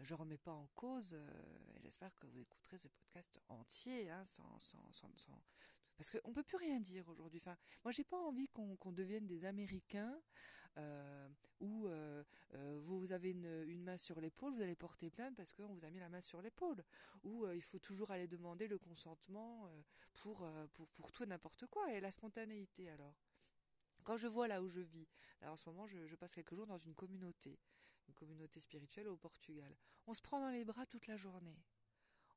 je 0.00 0.04
je 0.04 0.14
remets 0.14 0.38
pas 0.38 0.52
en 0.52 0.66
cause, 0.74 1.12
et 1.12 1.80
j'espère 1.80 2.12
que 2.16 2.26
vous 2.26 2.40
écouterez 2.40 2.76
ce 2.76 2.88
podcast 2.88 3.40
entier, 3.48 4.10
hein, 4.10 4.22
parce 5.96 6.10
qu'on 6.10 6.32
peut 6.32 6.42
plus 6.42 6.56
rien 6.56 6.80
dire 6.80 7.08
aujourd'hui. 7.08 7.40
Enfin, 7.40 7.56
moi, 7.84 7.92
j'ai 7.92 8.02
pas 8.02 8.18
envie 8.18 8.48
qu'on 8.48 8.92
devienne 8.92 9.26
des 9.26 9.44
Américains 9.44 10.20
euh, 10.78 11.28
où 11.60 11.86
euh, 11.88 12.22
vous 12.80 13.12
avez 13.12 13.30
une, 13.30 13.82
main 13.82 13.96
sur 13.96 14.20
l'épaule, 14.20 14.52
vous 14.52 14.62
allez 14.62 14.76
porter 14.76 15.10
plainte 15.10 15.34
parce 15.36 15.52
qu'on 15.52 15.74
vous 15.74 15.84
a 15.84 15.90
mis 15.90 16.00
la 16.00 16.08
main 16.08 16.20
sur 16.20 16.42
l'épaule. 16.42 16.82
Ou 17.24 17.46
il 17.48 17.62
faut 17.62 17.78
toujours 17.78 18.10
aller 18.10 18.26
demander 18.26 18.68
le 18.68 18.78
consentement 18.78 19.70
pour, 20.14 20.46
pour, 20.94 21.12
tout 21.12 21.24
et 21.24 21.26
n'importe 21.26 21.66
quoi. 21.66 21.92
Et 21.92 22.00
la 22.00 22.10
spontanéité 22.10 22.90
alors? 22.90 23.14
Quand 24.04 24.16
je 24.16 24.28
vois 24.28 24.46
là 24.46 24.62
où 24.62 24.68
je 24.68 24.80
vis, 24.80 25.08
là 25.40 25.50
en 25.50 25.56
ce 25.56 25.68
moment, 25.68 25.86
je, 25.86 26.14
passe 26.14 26.34
quelques 26.34 26.54
jours 26.54 26.66
dans 26.66 26.78
une 26.78 26.94
communauté 26.94 27.58
une 28.08 28.14
communauté 28.14 28.60
spirituelle 28.60 29.08
au 29.08 29.16
Portugal. 29.16 29.74
On 30.06 30.14
se 30.14 30.22
prend 30.22 30.40
dans 30.40 30.50
les 30.50 30.64
bras 30.64 30.86
toute 30.86 31.08
la 31.08 31.16
journée. 31.16 31.60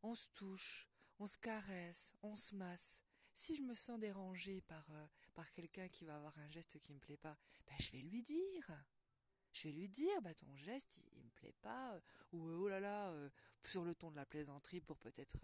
On 0.01 0.15
se 0.15 0.27
touche, 0.29 0.87
on 1.19 1.27
se 1.27 1.37
caresse, 1.37 2.13
on 2.23 2.35
se 2.35 2.55
masse. 2.55 3.03
Si 3.33 3.55
je 3.55 3.63
me 3.63 3.73
sens 3.73 3.99
dérangée 3.99 4.61
par, 4.61 4.89
euh, 4.91 5.07
par 5.29 5.51
quelqu'un 5.51 5.87
qui 5.87 6.05
va 6.05 6.15
avoir 6.15 6.37
un 6.39 6.47
geste 6.49 6.79
qui 6.79 6.93
me 6.93 6.99
plaît 6.99 7.17
pas, 7.17 7.37
ben 7.67 7.75
je 7.79 7.91
vais 7.91 8.01
lui 8.01 8.23
dire. 8.23 8.71
Je 9.51 9.67
vais 9.67 9.73
lui 9.73 9.89
dire, 9.89 10.21
bah 10.21 10.33
ton 10.35 10.55
geste, 10.57 10.99
il, 11.15 11.23
me 11.23 11.29
plaît 11.31 11.55
pas, 11.61 11.95
euh, 11.95 11.99
ou 12.33 12.43
oh 12.43 12.69
là 12.69 12.79
là, 12.79 13.09
euh, 13.09 13.29
sur 13.63 13.83
le 13.83 13.95
ton 13.95 14.11
de 14.11 14.15
la 14.15 14.25
plaisanterie 14.25 14.79
pour 14.79 14.97
peut-être 14.99 15.37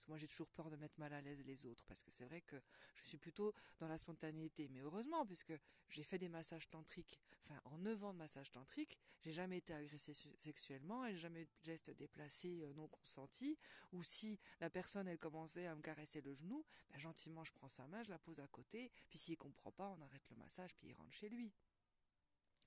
parce 0.00 0.06
que 0.06 0.12
moi 0.12 0.18
j'ai 0.18 0.28
toujours 0.28 0.48
peur 0.48 0.70
de 0.70 0.76
mettre 0.76 0.98
mal 0.98 1.12
à 1.12 1.20
l'aise 1.20 1.44
les 1.44 1.66
autres, 1.66 1.84
parce 1.84 2.02
que 2.02 2.10
c'est 2.10 2.24
vrai 2.24 2.40
que 2.40 2.56
je 2.94 3.04
suis 3.04 3.18
plutôt 3.18 3.52
dans 3.80 3.86
la 3.86 3.98
spontanéité. 3.98 4.66
Mais 4.70 4.80
heureusement, 4.80 5.26
puisque 5.26 5.52
j'ai 5.90 6.02
fait 6.02 6.18
des 6.18 6.30
massages 6.30 6.70
tantriques, 6.70 7.20
enfin 7.44 7.60
en 7.66 7.76
9 7.76 8.04
ans 8.04 8.12
de 8.14 8.18
massage 8.18 8.50
tantrique, 8.50 8.96
j'ai 9.20 9.32
jamais 9.32 9.58
été 9.58 9.74
agressée 9.74 10.14
sexuellement 10.38 11.04
et 11.04 11.18
jamais 11.18 11.42
eu 11.42 11.44
de 11.44 11.64
geste 11.64 11.90
déplacé 11.90 12.62
euh, 12.62 12.72
non 12.72 12.88
consenti. 12.88 13.58
Ou 13.92 14.02
si 14.02 14.40
la 14.60 14.70
personne 14.70 15.06
elle 15.06 15.18
commençait 15.18 15.66
à 15.66 15.74
me 15.74 15.82
caresser 15.82 16.22
le 16.22 16.32
genou, 16.32 16.64
ben, 16.88 16.98
gentiment 16.98 17.44
je 17.44 17.52
prends 17.52 17.68
sa 17.68 17.86
main, 17.86 18.02
je 18.02 18.08
la 18.08 18.18
pose 18.18 18.40
à 18.40 18.46
côté, 18.46 18.90
puis 19.10 19.18
s'il 19.18 19.36
comprend 19.36 19.70
pas, 19.70 19.90
on 19.90 20.00
arrête 20.00 20.22
le 20.30 20.36
massage, 20.36 20.74
puis 20.76 20.88
il 20.88 20.94
rentre 20.94 21.12
chez 21.12 21.28
lui. 21.28 21.52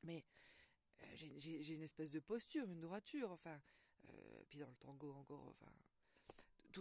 Mais 0.03 0.23
euh, 1.01 1.05
j'ai 1.17 1.73
une 1.73 1.81
espèce 1.81 2.11
de 2.11 2.19
posture, 2.19 2.69
une 2.69 2.81
droiture, 2.81 3.31
enfin, 3.31 3.59
euh, 4.07 4.43
puis 4.49 4.59
dans 4.59 4.69
le 4.69 4.75
tango 4.75 5.13
encore, 5.13 5.47
enfin, 5.47 5.73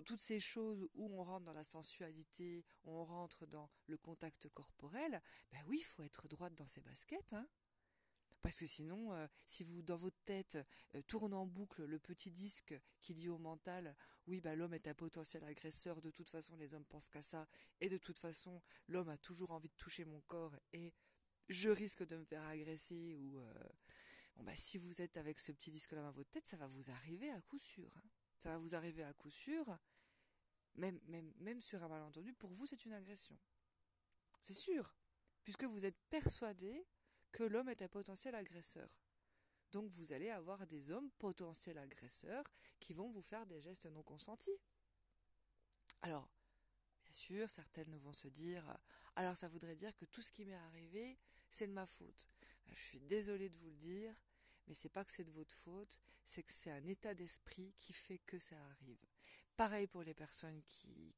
toutes 0.00 0.20
ces 0.20 0.40
choses 0.40 0.88
où 0.94 1.18
on 1.18 1.22
rentre 1.22 1.44
dans 1.44 1.52
la 1.52 1.64
sensualité, 1.64 2.64
où 2.84 2.90
on 2.90 3.04
rentre 3.04 3.46
dans 3.46 3.70
le 3.86 3.96
contact 3.96 4.48
corporel, 4.48 5.22
ben 5.50 5.62
oui, 5.66 5.78
il 5.80 5.84
faut 5.84 6.02
être 6.02 6.28
droite 6.28 6.54
dans 6.54 6.68
ses 6.68 6.80
baskets, 6.80 7.32
hein. 7.32 7.46
Parce 8.42 8.58
que 8.58 8.66
sinon, 8.66 9.12
euh, 9.14 9.28
si 9.46 9.62
vous, 9.62 9.82
dans 9.82 9.96
votre 9.96 10.20
tête, 10.24 10.58
euh, 10.96 11.02
tourne 11.02 11.32
en 11.32 11.46
boucle 11.46 11.84
le 11.84 11.98
petit 12.00 12.32
disque 12.32 12.74
qui 13.00 13.14
dit 13.14 13.28
au 13.28 13.38
mental, 13.38 13.96
oui, 14.26 14.40
bah, 14.40 14.56
l'homme 14.56 14.74
est 14.74 14.88
un 14.88 14.94
potentiel 14.94 15.44
agresseur, 15.44 16.00
de 16.00 16.10
toute 16.10 16.28
façon, 16.28 16.56
les 16.56 16.74
hommes 16.74 16.84
pensent 16.84 17.08
qu'à 17.08 17.22
ça, 17.22 17.46
et 17.80 17.88
de 17.88 17.98
toute 17.98 18.18
façon, 18.18 18.60
l'homme 18.88 19.10
a 19.10 19.16
toujours 19.16 19.52
envie 19.52 19.68
de 19.68 19.76
toucher 19.76 20.04
mon 20.04 20.20
corps, 20.22 20.56
et 20.72 20.92
je 21.48 21.68
risque 21.68 22.04
de 22.04 22.16
me 22.16 22.24
faire 22.24 22.42
agresser, 22.42 23.14
ou... 23.14 23.38
Euh, 23.38 23.52
bon, 24.34 24.42
bah, 24.42 24.56
si 24.56 24.76
vous 24.76 25.00
êtes 25.00 25.16
avec 25.16 25.38
ce 25.38 25.52
petit 25.52 25.70
disque-là 25.70 26.02
dans 26.02 26.10
votre 26.10 26.30
tête, 26.30 26.46
ça 26.46 26.56
va 26.56 26.66
vous 26.66 26.90
arriver 26.90 27.30
à 27.30 27.40
coup 27.42 27.58
sûr. 27.58 27.96
Hein 27.96 28.21
ça 28.42 28.50
va 28.50 28.58
vous 28.58 28.74
arriver 28.74 29.04
à 29.04 29.12
coup 29.12 29.30
sûr, 29.30 29.78
même, 30.74 30.98
même, 31.38 31.60
sur 31.60 31.82
un 31.82 31.88
malentendu, 31.88 32.32
pour 32.32 32.50
vous 32.50 32.66
c'est 32.66 32.84
une 32.84 32.92
agression. 32.92 33.38
C'est 34.40 34.54
sûr, 34.54 34.96
puisque 35.44 35.64
vous 35.64 35.84
êtes 35.84 35.98
persuadé 36.10 36.84
que 37.30 37.44
l'homme 37.44 37.68
est 37.68 37.82
un 37.82 37.88
potentiel 37.88 38.34
agresseur. 38.34 38.98
Donc 39.70 39.90
vous 39.92 40.12
allez 40.12 40.28
avoir 40.28 40.66
des 40.66 40.90
hommes 40.90 41.10
potentiels 41.12 41.78
agresseurs 41.78 42.44
qui 42.80 42.92
vont 42.92 43.10
vous 43.10 43.22
faire 43.22 43.46
des 43.46 43.60
gestes 43.60 43.86
non 43.86 44.02
consentis. 44.02 44.58
Alors, 46.02 46.28
bien 47.04 47.14
sûr, 47.14 47.48
certaines 47.48 47.96
vont 47.98 48.12
se 48.12 48.26
dire, 48.26 48.76
alors 49.14 49.36
ça 49.36 49.46
voudrait 49.46 49.76
dire 49.76 49.94
que 49.94 50.04
tout 50.04 50.20
ce 50.20 50.32
qui 50.32 50.44
m'est 50.44 50.54
arrivé, 50.54 51.16
c'est 51.48 51.68
de 51.68 51.72
ma 51.72 51.86
faute. 51.86 52.28
Ben, 52.66 52.74
je 52.74 52.82
suis 52.82 53.00
désolée 53.00 53.50
de 53.50 53.56
vous 53.56 53.70
le 53.70 53.76
dire, 53.76 54.14
mais 54.66 54.74
c'est 54.74 54.88
pas 54.88 55.04
que 55.04 55.12
c'est 55.12 55.24
de 55.24 55.30
votre 55.30 55.54
faute, 55.54 56.00
c'est 56.24 56.42
que 56.42 56.52
c'est 56.52 56.70
un 56.70 56.84
état 56.86 57.14
d'esprit 57.14 57.74
qui 57.78 57.92
fait 57.92 58.18
que 58.18 58.38
ça 58.38 58.56
arrive. 58.70 59.04
Pareil 59.56 59.86
pour 59.86 60.02
les 60.02 60.14
personnes 60.14 60.62
qui, 60.64 61.14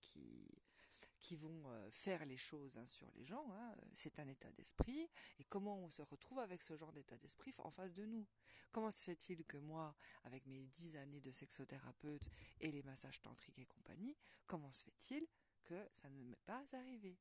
qui, 1.18 1.36
vont 1.36 1.70
euh, 1.70 1.90
faire 1.90 2.26
les 2.26 2.36
choses 2.36 2.76
hein, 2.76 2.86
sur 2.86 3.10
les 3.12 3.24
gens, 3.24 3.46
hein, 3.52 3.74
c'est 3.94 4.18
un 4.18 4.28
état 4.28 4.50
d'esprit, 4.52 5.08
et 5.38 5.44
comment 5.44 5.78
on 5.78 5.90
se 5.90 6.02
retrouve 6.02 6.38
avec 6.38 6.62
ce 6.62 6.76
genre 6.76 6.92
d'état 6.92 7.16
d'esprit 7.16 7.54
en 7.58 7.70
face 7.70 7.94
de 7.94 8.04
nous? 8.04 8.26
Comment 8.72 8.90
se 8.90 9.04
fait-il 9.04 9.44
que 9.44 9.56
moi, 9.56 9.96
avec 10.24 10.46
mes 10.46 10.66
dix 10.66 10.96
années 10.96 11.20
de 11.20 11.30
sexothérapeute 11.30 12.28
et 12.60 12.72
les 12.72 12.82
massages 12.82 13.22
tantriques 13.22 13.58
et 13.58 13.66
compagnie, 13.66 14.16
comment 14.46 14.72
se 14.72 14.84
fait-il 14.84 15.26
que 15.62 15.88
ça 15.92 16.10
ne 16.10 16.22
m'est 16.24 16.44
pas 16.44 16.64
arrivé? 16.72 17.16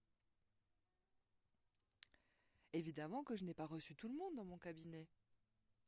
Évidemment 2.73 3.23
que 3.23 3.35
je 3.35 3.45
n'ai 3.45 3.53
pas 3.53 3.67
reçu 3.67 3.95
tout 3.95 4.07
le 4.07 4.15
monde 4.15 4.35
dans 4.35 4.45
mon 4.45 4.57
cabinet 4.57 5.07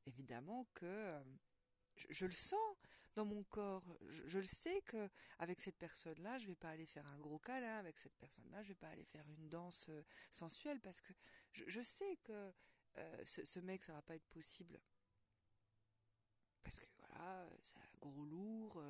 évidemment 0.05 0.67
que 0.73 0.85
euh, 0.85 1.23
je, 1.95 2.25
le 2.25 2.31
sens 2.31 2.77
dans 3.15 3.25
mon 3.25 3.43
corps. 3.43 3.83
Je, 4.09 4.39
le 4.39 4.45
sais 4.45 4.81
que 4.81 5.09
avec 5.39 5.59
cette 5.59 5.77
personne-là, 5.77 6.37
je 6.37 6.47
vais 6.47 6.55
pas 6.55 6.69
aller 6.69 6.85
faire 6.85 7.07
un 7.07 7.19
gros 7.19 7.39
câlin. 7.39 7.77
Avec 7.77 7.97
cette 7.97 8.15
personne-là, 8.15 8.63
je 8.63 8.69
vais 8.69 8.75
pas 8.75 8.89
aller 8.89 9.05
faire 9.05 9.27
une 9.29 9.49
danse 9.49 9.87
euh, 9.89 10.03
sensuelle 10.31 10.79
parce 10.81 11.01
que 11.01 11.13
je, 11.51 11.81
sais 11.81 12.17
que 12.23 12.53
euh, 12.97 13.21
ce, 13.25 13.59
mec, 13.59 13.83
ça 13.83 13.93
va 13.93 14.01
pas 14.01 14.15
être 14.15 14.27
possible. 14.27 14.79
Parce 16.63 16.79
que 16.79 16.87
voilà, 16.97 17.47
c'est 17.61 17.77
un 17.77 17.97
gros 17.99 18.25
lourd, 18.25 18.83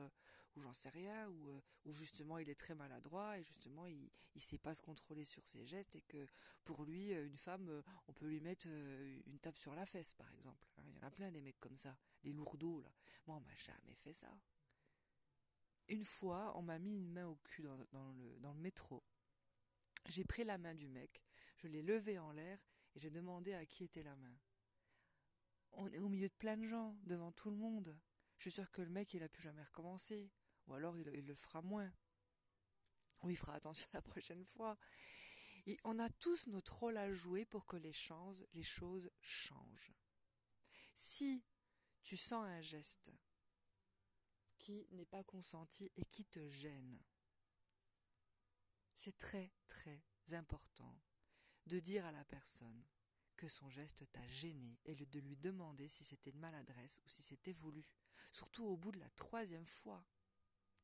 ou 0.55 0.61
j'en 0.61 0.73
sais 0.73 0.89
rien, 0.89 1.27
ou, 1.29 1.49
euh, 1.49 1.61
ou 1.85 1.91
justement 1.91 2.37
il 2.37 2.49
est 2.49 2.59
très 2.59 2.75
maladroit 2.75 3.37
et 3.37 3.43
justement 3.43 3.85
il 3.87 4.09
ne 4.35 4.39
sait 4.39 4.57
pas 4.57 4.73
se 4.73 4.81
contrôler 4.81 5.25
sur 5.25 5.45
ses 5.47 5.65
gestes 5.65 5.95
et 5.95 6.01
que 6.01 6.27
pour 6.63 6.83
lui, 6.83 7.13
euh, 7.13 7.25
une 7.25 7.37
femme, 7.37 7.69
euh, 7.69 7.81
on 8.07 8.13
peut 8.13 8.27
lui 8.27 8.39
mettre 8.39 8.67
une 8.67 9.39
tape 9.39 9.57
sur 9.57 9.75
la 9.75 9.85
fesse 9.85 10.13
par 10.13 10.31
exemple. 10.33 10.65
Hein. 10.77 10.83
Il 10.87 10.95
y 10.95 10.97
en 10.99 11.07
a 11.07 11.11
plein 11.11 11.31
des 11.31 11.41
mecs 11.41 11.59
comme 11.59 11.77
ça, 11.77 11.97
les 12.23 12.33
lourdeaux 12.33 12.81
là. 12.81 12.91
Moi 13.27 13.37
on 13.37 13.41
m'a 13.41 13.55
jamais 13.55 13.95
fait 13.95 14.13
ça. 14.13 14.31
Une 15.87 16.03
fois, 16.03 16.57
on 16.57 16.63
m'a 16.63 16.79
mis 16.79 16.97
une 16.97 17.11
main 17.11 17.27
au 17.27 17.35
cul 17.35 17.61
dans, 17.61 17.77
le, 17.77 18.39
dans 18.39 18.53
le 18.53 18.59
métro. 18.59 19.03
J'ai 20.07 20.23
pris 20.23 20.43
la 20.43 20.57
main 20.57 20.73
du 20.73 20.87
mec, 20.87 21.23
je 21.57 21.67
l'ai 21.67 21.83
levée 21.83 22.17
en 22.17 22.31
l'air 22.31 22.59
et 22.95 22.99
j'ai 22.99 23.11
demandé 23.11 23.53
à 23.53 23.65
qui 23.65 23.83
était 23.83 24.03
la 24.03 24.15
main. 24.15 24.35
On 25.73 25.91
est 25.91 25.99
au 25.99 26.09
milieu 26.09 26.29
de 26.29 26.33
plein 26.33 26.57
de 26.57 26.65
gens, 26.65 26.97
devant 27.03 27.31
tout 27.31 27.49
le 27.49 27.57
monde. 27.57 27.95
Je 28.37 28.43
suis 28.43 28.51
sûr 28.51 28.71
que 28.71 28.81
le 28.81 28.89
mec, 28.89 29.13
il 29.13 29.23
a 29.23 29.29
plus 29.29 29.43
jamais 29.43 29.63
recommencé. 29.63 30.31
Ou 30.67 30.73
alors 30.73 30.97
il, 30.97 31.25
le 31.25 31.35
fera 31.35 31.61
moins. 31.61 31.91
Ou 33.21 33.29
il 33.29 33.37
fera 33.37 33.55
attention 33.55 33.87
la 33.93 34.01
prochaine 34.01 34.45
fois. 34.45 34.77
Et 35.65 35.79
on 35.83 35.97
a 35.99 36.09
tous 36.09 36.47
notre 36.47 36.77
rôle 36.77 36.97
à 36.97 37.11
jouer 37.13 37.45
pour 37.45 37.65
que 37.65 37.77
les, 37.77 37.93
choses, 37.93 38.45
les 38.53 38.63
choses 38.63 39.09
changent. 39.21 39.93
Si 40.93 41.43
tu 42.03 42.17
sens 42.17 42.45
un 42.45 42.61
geste 42.61 43.11
qui 44.59 44.87
n'est 44.91 45.05
pas 45.05 45.23
consenti 45.23 45.91
et 45.95 46.05
qui 46.05 46.25
te 46.25 46.47
gêne, 46.49 46.99
c'est 48.93 49.17
très 49.17 49.51
très 49.67 50.03
important 50.31 50.95
de 51.65 51.79
dire 51.79 52.05
à 52.05 52.11
la 52.11 52.23
personne 52.25 52.85
que 53.35 53.47
son 53.47 53.69
geste 53.69 54.09
t'a 54.11 54.27
gêné 54.27 54.79
et 54.85 54.95
de 54.95 55.19
lui 55.19 55.35
demander 55.35 55.87
si 55.87 56.03
c'était 56.03 56.29
une 56.29 56.39
maladresse 56.39 57.01
ou 57.03 57.09
si 57.09 57.21
c'était 57.21 57.51
voulu, 57.51 57.85
surtout 58.31 58.65
au 58.65 58.77
bout 58.77 58.91
de 58.91 58.99
la 58.99 59.09
troisième 59.11 59.65
fois. 59.65 60.05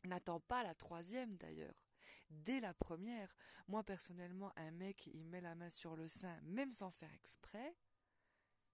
N'attends 0.04 0.40
pas 0.40 0.64
la 0.64 0.74
troisième 0.74 1.38
d'ailleurs. 1.38 1.86
Dès 2.30 2.60
la 2.60 2.74
première, 2.74 3.36
moi 3.68 3.84
personnellement, 3.84 4.52
un 4.56 4.72
mec, 4.72 5.08
il 5.08 5.26
met 5.26 5.42
la 5.42 5.56
main 5.56 5.70
sur 5.70 5.96
le 5.96 6.08
sein, 6.08 6.40
même 6.42 6.72
sans 6.72 6.90
faire 6.90 7.14
exprès, 7.14 7.76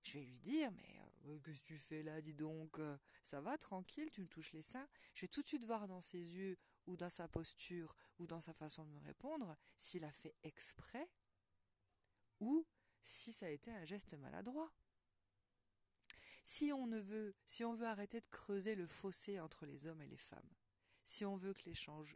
je 0.07 0.13
vais 0.13 0.23
lui 0.23 0.37
dire, 0.37 0.71
mais 0.71 1.01
euh, 1.25 1.39
qu'est-ce 1.43 1.61
que 1.61 1.67
tu 1.67 1.77
fais 1.77 2.01
là, 2.01 2.21
dis 2.21 2.33
donc, 2.33 2.79
euh, 2.79 2.97
ça 3.23 3.41
va, 3.41 3.57
tranquille, 3.57 4.09
tu 4.11 4.21
me 4.21 4.27
touches 4.27 4.53
les 4.53 4.61
seins. 4.61 4.87
Je 5.15 5.21
vais 5.21 5.27
tout 5.27 5.41
de 5.41 5.47
suite 5.47 5.65
voir 5.65 5.87
dans 5.87 5.99
ses 5.99 6.35
yeux 6.35 6.57
ou 6.85 6.95
dans 6.95 7.09
sa 7.09 7.27
posture, 7.27 7.93
ou 8.17 8.25
dans 8.25 8.39
sa 8.39 8.53
façon 8.53 8.85
de 8.85 8.91
me 8.91 8.99
répondre, 8.99 9.57
s'il 9.77 10.05
a 10.05 10.11
fait 10.11 10.35
exprès, 10.43 11.09
ou 12.39 12.65
si 13.01 13.33
ça 13.33 13.47
a 13.47 13.49
été 13.49 13.69
un 13.71 13.83
geste 13.83 14.13
maladroit. 14.13 14.71
Si 16.43 16.71
on 16.71 16.87
ne 16.87 16.99
veut, 16.99 17.35
si 17.45 17.65
on 17.65 17.73
veut 17.73 17.87
arrêter 17.87 18.21
de 18.21 18.27
creuser 18.27 18.75
le 18.75 18.87
fossé 18.87 19.41
entre 19.41 19.65
les 19.65 19.85
hommes 19.87 20.01
et 20.01 20.07
les 20.07 20.17
femmes, 20.17 20.49
si 21.07 21.23
on 21.23 21.37
veut 21.37 21.53
que 21.53 21.69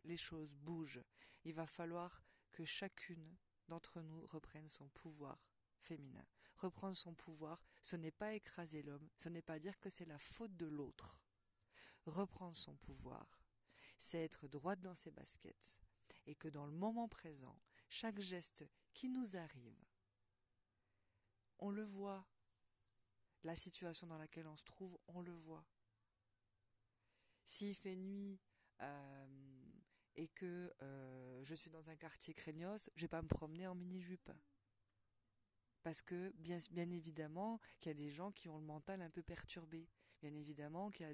les, 0.04 0.18
choses 0.18 0.54
bougent, 0.54 1.02
il 1.46 1.54
va 1.54 1.66
falloir 1.66 2.22
que 2.52 2.66
chacune 2.66 3.38
d'entre 3.70 4.02
nous 4.02 4.26
reprenne 4.28 4.68
son 4.68 4.90
pouvoir 4.90 5.48
féminin. 5.80 6.26
Reprendre 6.58 6.98
son 6.98 7.16
pouvoir, 7.16 7.64
ce 7.82 7.96
n'est 7.96 8.12
pas 8.12 8.34
écraser 8.34 8.84
l'homme, 8.84 9.08
ce 9.16 9.30
n'est 9.30 9.42
pas 9.42 9.60
dire 9.60 9.80
que 9.80 9.90
c'est 9.90 10.06
la 10.06 10.20
faute 10.20 10.58
de 10.58 10.66
l'autre. 10.66 11.24
Reprendre 12.06 12.58
son 12.58 12.76
pouvoir, 12.76 13.42
c'est 13.98 14.20
être 14.20 14.50
droite 14.50 14.82
dans 14.82 14.96
ses 14.96 15.12
baskets, 15.12 15.80
et 16.26 16.36
que 16.36 16.50
dans 16.50 16.66
le 16.66 16.74
moment 16.74 17.08
présent, 17.08 17.58
chaque 17.88 18.20
geste 18.20 18.66
qui 18.94 19.08
nous 19.08 19.38
arrive, 19.38 19.86
on 21.60 21.72
le 21.72 21.84
voit. 21.84 22.28
La 23.44 23.56
situation 23.56 24.06
dans 24.06 24.18
laquelle 24.18 24.48
on 24.48 24.58
se 24.58 24.66
trouve, 24.66 25.00
on 25.08 25.22
le 25.22 25.34
voit. 25.34 25.66
S'il 27.46 27.74
fait 27.74 27.96
nuit 27.96 28.40
et 30.16 30.28
que 30.30 30.74
euh, 30.82 31.44
je 31.44 31.56
suis 31.56 31.72
dans 31.72 31.90
un 31.90 31.96
quartier 31.96 32.34
craignos, 32.34 32.90
je 32.96 33.02
vais 33.02 33.08
pas 33.08 33.22
me 33.22 33.28
promener 33.28 33.68
en 33.68 33.76
mini-jupe. 33.76 34.32
Parce 35.84 36.02
que 36.02 36.32
bien, 36.38 36.60
bien 36.70 36.90
évidemment 36.92 37.60
qu'il 37.80 37.90
y 37.90 37.96
a 37.96 37.98
des 37.98 38.12
gens 38.12 38.32
qui 38.32 38.50
ont 38.50 38.60
le 38.60 38.66
mental 38.66 39.02
un 39.02 39.10
peu 39.10 39.24
perturbé. 39.24 39.90
Bien 40.22 40.34
évidemment 40.36 40.92
qu'il 40.92 41.08
y 41.08 41.10
a 41.10 41.14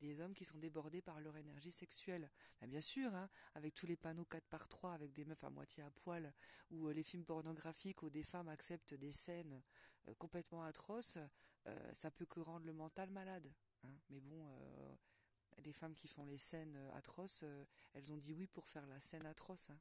des, 0.00 0.20
hommes 0.22 0.32
qui 0.32 0.46
sont 0.46 0.56
débordés 0.56 1.02
par 1.02 1.20
leur 1.20 1.36
énergie 1.36 1.72
sexuelle. 1.72 2.30
Ben, 2.58 2.70
bien 2.70 2.80
sûr, 2.80 3.14
hein, 3.14 3.28
avec 3.54 3.74
tous 3.74 3.86
les 3.86 3.96
panneaux 3.96 4.24
4 4.24 4.46
par 4.46 4.66
3 4.68 4.94
avec 4.94 5.12
des 5.12 5.26
meufs 5.26 5.44
à 5.44 5.50
moitié 5.50 5.82
à 5.82 5.90
poil, 5.90 6.32
ou 6.70 6.88
euh, 6.88 6.94
les 6.94 7.02
films 7.02 7.26
pornographiques 7.26 8.02
où 8.02 8.08
des 8.08 8.22
femmes 8.22 8.48
acceptent 8.48 8.94
des 8.94 9.12
scènes 9.12 9.62
euh, 10.08 10.14
complètement 10.14 10.62
atroces, 10.62 11.18
euh, 11.66 11.90
ça 11.92 12.10
peut 12.10 12.24
que 12.24 12.40
rendre 12.40 12.64
le 12.64 12.72
mental 12.72 13.10
malade. 13.10 13.52
Hein. 13.84 13.92
Mais 14.08 14.20
bon, 14.20 14.48
les 15.64 15.72
femmes 15.72 15.94
qui 15.94 16.08
font 16.08 16.24
les 16.24 16.38
scènes 16.38 16.76
atroces, 16.94 17.44
elles 17.94 18.12
ont 18.12 18.16
dit 18.16 18.32
oui 18.32 18.46
pour 18.46 18.68
faire 18.68 18.86
la 18.86 19.00
scène 19.00 19.26
atroce. 19.26 19.70
Hein. 19.70 19.78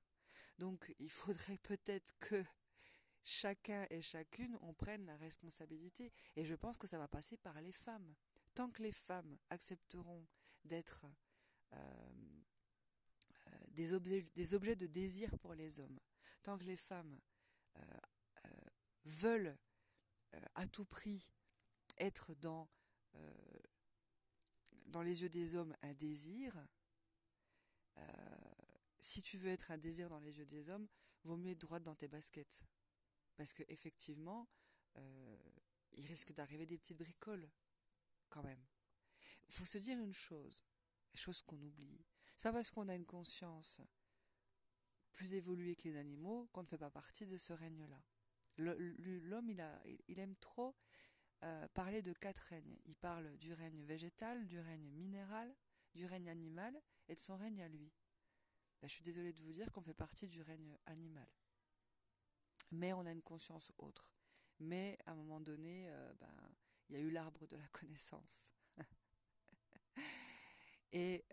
Donc 0.58 0.94
il 1.00 1.12
faudrait 1.12 1.58
peut-être 1.64 2.14
que 2.20 2.44
chacun 3.24 3.88
et 3.90 4.02
chacune 4.02 4.58
on 4.62 4.74
prenne 4.74 5.06
la 5.06 5.18
responsabilité. 5.18 6.12
Et 6.36 6.46
je 6.46 6.56
pense 6.56 6.78
que 6.78 6.88
ça 6.88 6.98
va 6.98 7.08
passer 7.08 7.38
par 7.38 7.60
les 7.62 7.72
femmes 7.72 8.16
tant 8.56 8.72
que 8.72 8.82
les 8.82 8.94
femmes 8.94 9.38
accepteront 9.50 10.26
d'être 10.64 11.06
euh, 11.74 11.78
euh, 13.48 13.52
des, 13.68 13.94
objets, 13.94 14.76
de 14.76 14.88
désir 14.88 15.38
pour 15.40 15.54
les 15.54 15.80
hommes, 15.80 16.00
tant 16.42 16.58
que 16.58 16.64
les 16.64 16.78
femmes 16.78 17.20
euh, 17.78 17.82
veulent 19.04 19.58
à 20.56 20.66
tout 20.68 20.86
prix 20.86 21.30
être 21.98 22.34
dans, 22.36 22.68
dans 24.96 25.02
les 25.02 25.24
yeux 25.24 25.30
des 25.30 25.56
hommes 25.56 25.76
un 25.82 25.94
désir, 25.94 26.58
si 29.02 29.22
tu 29.22 29.38
veux 29.38 29.50
être 29.50 29.72
un 29.72 29.78
désir 29.78 30.08
dans 30.08 30.22
les 30.22 30.38
yeux 30.38 30.46
des 30.46 30.70
hommes, 30.70 30.88
vaut 31.26 31.36
mieux 31.36 31.52
être 31.52 31.60
droite 31.60 31.84
dans 31.84 31.96
tes 31.96 32.08
baskets. 32.08 32.64
Parce 33.36 33.52
que 33.52 33.64
effectivement, 33.68 34.48
il 35.92 36.06
risque 36.06 36.32
d'arriver 36.32 36.66
des 36.66 36.78
petites 36.78 36.98
bricoles 36.98 37.52
quand 38.30 38.42
même. 38.42 38.66
Il 39.50 39.54
faut 39.54 39.66
se 39.66 39.78
dire 39.80 40.00
une 40.00 40.14
chose, 40.14 40.64
chose 41.14 41.42
qu'on 41.42 41.62
oublie. 41.62 42.06
C'est 42.38 42.44
pas 42.44 42.54
parce 42.54 42.72
qu'on 42.72 42.88
a 42.88 42.96
une 42.96 43.06
conscience 43.06 43.82
plus 45.12 45.34
évoluée 45.34 45.76
que 45.76 45.90
les 45.90 45.98
animaux 45.98 46.48
qu'on 46.54 46.64
ne 46.64 46.68
fait 46.68 46.78
pas 46.78 46.90
partie 46.90 47.26
de 47.26 47.38
ce 47.38 47.52
règne-là. 47.52 48.02
L'homme, 48.56 49.50
il, 49.50 50.00
il 50.08 50.20
aime 50.20 50.38
trop 50.38 50.74
euh, 51.46 51.68
parler 51.70 52.02
de 52.02 52.14
quatre 52.14 52.44
règnes. 52.50 52.78
Il 52.86 52.96
parle 52.96 53.36
du 53.38 53.54
règne 53.54 53.84
végétal, 53.84 54.48
du 54.48 54.60
règne 54.60 54.90
minéral, 54.92 55.54
du 55.94 56.06
règne 56.06 56.30
animal 56.30 56.80
et 57.08 57.16
de 57.16 57.20
son 57.22 57.38
règne 57.38 57.62
à 57.62 57.68
lui. 57.68 57.92
Ben, 58.82 58.88
je 58.88 58.94
suis 58.94 59.04
désolée 59.04 59.34
de 59.34 59.42
vous 59.42 59.54
dire 59.54 59.72
qu'on 59.72 59.82
fait 59.82 59.94
partie 59.94 60.28
du 60.28 60.42
règne 60.42 60.78
animal. 60.86 61.28
Mais 62.72 62.94
on 62.94 63.06
a 63.06 63.12
une 63.12 63.22
conscience 63.22 63.72
autre. 63.78 64.10
Mais 64.60 64.98
à 65.06 65.12
un 65.12 65.16
moment 65.16 65.40
donné, 65.40 65.88
ben, 66.20 66.56
il 66.90 66.96
y 66.96 67.00
a 67.00 67.02
eu 67.02 67.12
l'arbre 67.12 67.48
de 67.48 67.56
la 67.56 67.68
connaissance. 67.68 68.52
Et 70.92 71.26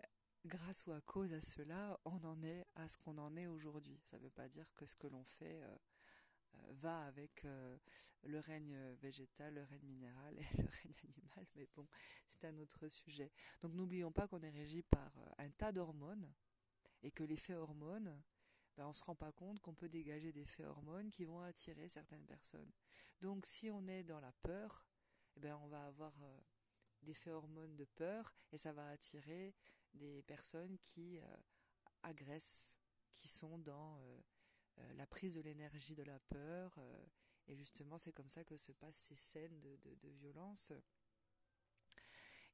grâce 0.45 0.85
ou 0.87 0.91
à 0.91 1.01
cause 1.01 1.33
à 1.33 1.41
cela, 1.41 1.99
on 2.05 2.23
en 2.23 2.41
est 2.43 2.65
à 2.75 2.87
ce 2.87 2.97
qu'on 2.97 3.17
en 3.17 3.35
est 3.35 3.47
aujourd'hui. 3.47 3.99
Ça 4.05 4.17
ne 4.17 4.23
veut 4.23 4.29
pas 4.29 4.47
dire 4.47 4.71
que 4.73 4.85
ce 4.85 4.95
que 4.95 5.07
l'on 5.07 5.23
fait 5.23 5.61
euh, 5.63 5.77
va 6.71 7.05
avec 7.05 7.45
euh, 7.45 7.77
le 8.23 8.39
règne 8.39 8.77
végétal, 9.01 9.53
le 9.53 9.63
règne 9.63 9.85
minéral 9.85 10.37
et 10.37 10.43
le 10.61 10.67
règne 10.67 10.95
animal, 11.03 11.47
mais 11.55 11.67
bon, 11.75 11.87
c'est 12.27 12.45
un 12.45 12.57
autre 12.57 12.87
sujet. 12.87 13.31
Donc 13.61 13.73
n'oublions 13.73 14.11
pas 14.11 14.27
qu'on 14.27 14.41
est 14.41 14.49
régi 14.49 14.81
par 14.83 15.11
un 15.37 15.49
tas 15.49 15.71
d'hormones 15.71 16.31
et 17.01 17.11
que 17.11 17.23
l'effet 17.23 17.55
hormones, 17.55 18.21
ben, 18.75 18.85
on 18.85 18.89
ne 18.89 18.93
se 18.93 19.03
rend 19.03 19.15
pas 19.15 19.31
compte 19.31 19.59
qu'on 19.59 19.75
peut 19.75 19.89
dégager 19.89 20.31
des 20.31 20.45
faits 20.45 20.65
hormones 20.65 21.11
qui 21.11 21.25
vont 21.25 21.41
attirer 21.41 21.89
certaines 21.89 22.25
personnes. 22.25 22.71
Donc 23.21 23.45
si 23.45 23.69
on 23.69 23.85
est 23.85 24.03
dans 24.03 24.19
la 24.19 24.31
peur, 24.31 24.87
eh 25.35 25.39
ben, 25.39 25.55
on 25.63 25.67
va 25.67 25.85
avoir 25.85 26.13
euh, 26.23 26.41
des 27.01 27.13
faits 27.13 27.33
hormones 27.33 27.75
de 27.75 27.85
peur 27.85 28.33
et 28.51 28.57
ça 28.57 28.73
va 28.73 28.89
attirer 28.89 29.55
des 29.93 30.23
personnes 30.23 30.77
qui 30.79 31.19
euh, 31.19 31.37
agressent, 32.01 32.73
qui 33.11 33.27
sont 33.27 33.59
dans 33.59 33.99
euh, 33.99 34.21
la 34.95 35.05
prise 35.05 35.35
de 35.35 35.41
l'énergie 35.41 35.95
de 35.95 36.03
la 36.03 36.19
peur. 36.19 36.79
et 37.47 37.55
justement, 37.55 37.97
c'est 37.97 38.13
comme 38.13 38.29
ça 38.29 38.43
que 38.43 38.57
se 38.57 38.71
passent 38.71 39.07
ces 39.09 39.15
scènes 39.15 39.59
de, 39.61 40.09
violence. 40.09 40.73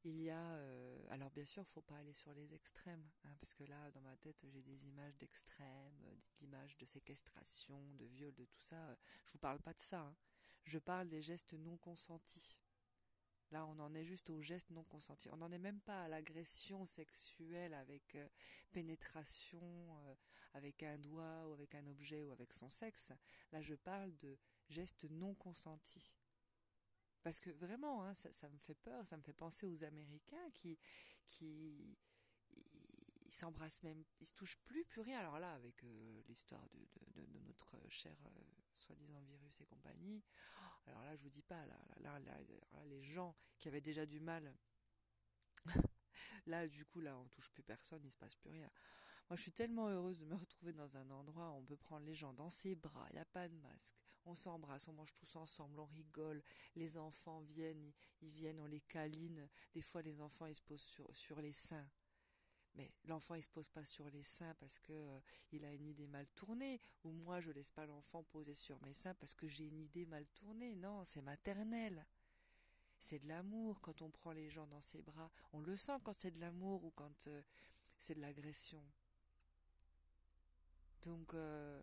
Il 0.03 0.19
y 0.21 0.29
a, 0.29 0.59
alors 1.09 1.29
bien 1.31 1.45
sûr, 1.45 1.63
il 1.63 1.71
faut 1.71 1.81
pas 1.81 1.97
aller 1.97 2.13
sur 2.13 2.33
les 2.33 2.53
extrêmes, 2.53 3.05
hein, 3.25 3.35
parce 3.39 3.53
que 3.53 3.65
là, 3.65 3.91
dans 3.91 4.01
ma 4.01 4.15
tête, 4.15 4.45
j'ai 4.47 4.61
des 4.61 4.87
images 4.87 5.17
d'extrêmes, 5.17 6.21
d'images 6.37 6.77
de 6.77 6.85
séquestration, 6.85 7.93
de 7.95 8.05
viol, 8.05 8.33
de 8.33 8.45
tout 8.45 8.59
ça. 8.59 8.97
Je 9.25 9.33
vous 9.33 9.39
parle 9.39 9.59
pas 9.59 9.73
de 9.73 9.81
ça. 9.81 10.01
Hein. 10.01 10.15
Je 10.63 10.77
parle 10.77 11.09
des 11.09 11.21
gestes 11.21 11.53
non 11.53 11.77
consentis. 11.77 12.55
Là, 13.51 13.65
on 13.65 13.79
en 13.79 13.93
est 13.95 14.05
juste 14.05 14.29
au 14.29 14.41
geste 14.41 14.69
non 14.69 14.83
consenti. 14.83 15.29
On 15.31 15.37
n'en 15.37 15.51
est 15.51 15.59
même 15.59 15.81
pas 15.81 16.03
à 16.03 16.07
l'agression 16.07 16.85
sexuelle 16.85 17.73
avec 17.73 18.15
euh, 18.15 18.27
pénétration, 18.71 19.61
euh, 20.05 20.15
avec 20.53 20.83
un 20.83 20.99
doigt 20.99 21.47
ou 21.47 21.53
avec 21.53 21.73
un 21.73 21.85
objet 21.87 22.23
ou 22.23 22.31
avec 22.31 22.53
son 22.53 22.69
sexe. 22.69 23.11
Là, 23.51 23.61
je 23.61 23.73
parle 23.73 24.15
de 24.17 24.37
gestes 24.69 25.05
non 25.09 25.33
consentis. 25.33 26.13
Parce 27.23 27.39
que 27.39 27.49
vraiment, 27.49 28.05
hein, 28.05 28.13
ça, 28.13 28.49
me 28.49 28.57
fait 28.57 28.75
peur, 28.75 29.05
ça 29.07 29.17
me 29.17 29.23
fait 29.23 29.33
penser 29.33 29.65
aux 29.65 29.83
Américains 29.83 30.49
qui, 30.53 30.77
qui 31.25 31.97
ils 33.29 33.33
s'embrassent 33.33 33.83
même, 33.83 34.03
ils 34.19 34.25
se 34.25 34.33
touchent 34.33 34.57
plus, 34.65 34.85
plus 34.85 35.01
rien. 35.01 35.19
Alors 35.19 35.39
là, 35.39 35.53
avec 35.53 35.83
euh, 35.83 36.21
l'histoire 36.27 36.67
de, 36.69 37.25
notre 37.45 37.77
cher 37.89 38.15
soi-disant 38.73 39.21
virus 39.21 39.61
et 39.61 39.65
compagnie, 39.65 40.23
alors 40.87 41.03
là, 41.03 41.15
je 41.15 41.23
vous 41.23 41.29
dis 41.29 41.41
pas, 41.41 41.65
là, 41.65 41.77
là, 41.99 42.19
les 42.85 43.01
gens 43.01 43.35
qui 43.57 43.67
avaient 43.67 43.81
déjà 43.81 44.05
du 44.05 44.19
mal, 44.19 44.53
là, 46.45 46.67
du 46.67 46.85
coup, 46.85 47.01
là, 47.01 47.17
on 47.17 47.27
touche 47.29 47.49
plus 47.51 47.63
personne, 47.63 48.03
il 48.03 48.11
se 48.11 48.17
passe 48.17 48.35
plus 48.35 48.49
rien. 48.49 48.69
Moi, 49.29 49.37
je 49.37 49.43
suis 49.43 49.51
tellement 49.51 49.89
heureuse 49.89 50.19
de 50.19 50.25
me 50.25 50.35
retrouver 50.35 50.73
dans 50.73 50.97
un 50.97 51.09
endroit 51.11 51.51
où 51.51 51.57
on 51.57 51.63
peut 51.63 51.77
prendre 51.77 52.05
les 52.05 52.15
gens 52.15 52.33
dans 52.33 52.49
ses 52.49 52.75
bras, 52.75 53.05
il 53.11 53.13
n'y 53.13 53.19
a 53.19 53.25
pas 53.25 53.47
de 53.47 53.55
masque, 53.57 53.95
on 54.25 54.33
s'embrasse, 54.33 54.87
on 54.87 54.93
mange 54.93 55.13
tous 55.13 55.35
ensemble, 55.35 55.79
on 55.79 55.85
rigole, 55.85 56.41
les 56.75 56.97
enfants 56.97 57.41
viennent, 57.41 57.93
ils, 58.21 58.31
viennent, 58.31 58.59
on 58.59 58.65
les 58.65 58.81
câline, 58.81 59.47
des 59.73 59.81
fois 59.81 60.01
les 60.01 60.19
enfants 60.19 60.47
ils 60.47 60.55
se 60.55 60.63
posent 60.63 60.97
sur 61.11 61.41
les 61.41 61.53
seins, 61.53 61.87
mais 62.75 62.91
l'enfant 63.05 63.35
il 63.35 63.43
se 63.43 63.49
pose 63.49 63.69
pas 63.69 63.85
sur 63.85 64.09
les 64.09 64.23
seins 64.23 64.53
parce 64.55 64.79
que 64.79 64.93
euh, 64.93 65.19
il 65.51 65.65
a 65.65 65.73
une 65.73 65.85
idée 65.85 66.07
mal 66.07 66.27
tournée. 66.35 66.79
Ou 67.03 67.11
moi 67.11 67.41
je 67.41 67.51
laisse 67.51 67.71
pas 67.71 67.85
l'enfant 67.85 68.23
poser 68.23 68.55
sur 68.55 68.81
mes 68.81 68.93
seins 68.93 69.15
parce 69.15 69.35
que 69.35 69.47
j'ai 69.47 69.65
une 69.65 69.79
idée 69.79 70.05
mal 70.05 70.25
tournée. 70.27 70.75
Non 70.75 71.03
c'est 71.05 71.21
maternel. 71.21 72.05
C'est 72.99 73.19
de 73.19 73.27
l'amour 73.27 73.79
quand 73.81 74.01
on 74.01 74.09
prend 74.09 74.31
les 74.31 74.49
gens 74.49 74.67
dans 74.67 74.81
ses 74.81 75.01
bras. 75.01 75.31
On 75.53 75.61
le 75.61 75.77
sent 75.77 75.97
quand 76.03 76.17
c'est 76.17 76.31
de 76.31 76.39
l'amour 76.39 76.83
ou 76.83 76.91
quand 76.91 77.27
euh, 77.27 77.41
c'est 77.97 78.15
de 78.15 78.21
l'agression. 78.21 78.83
Donc 81.03 81.33
euh, 81.33 81.81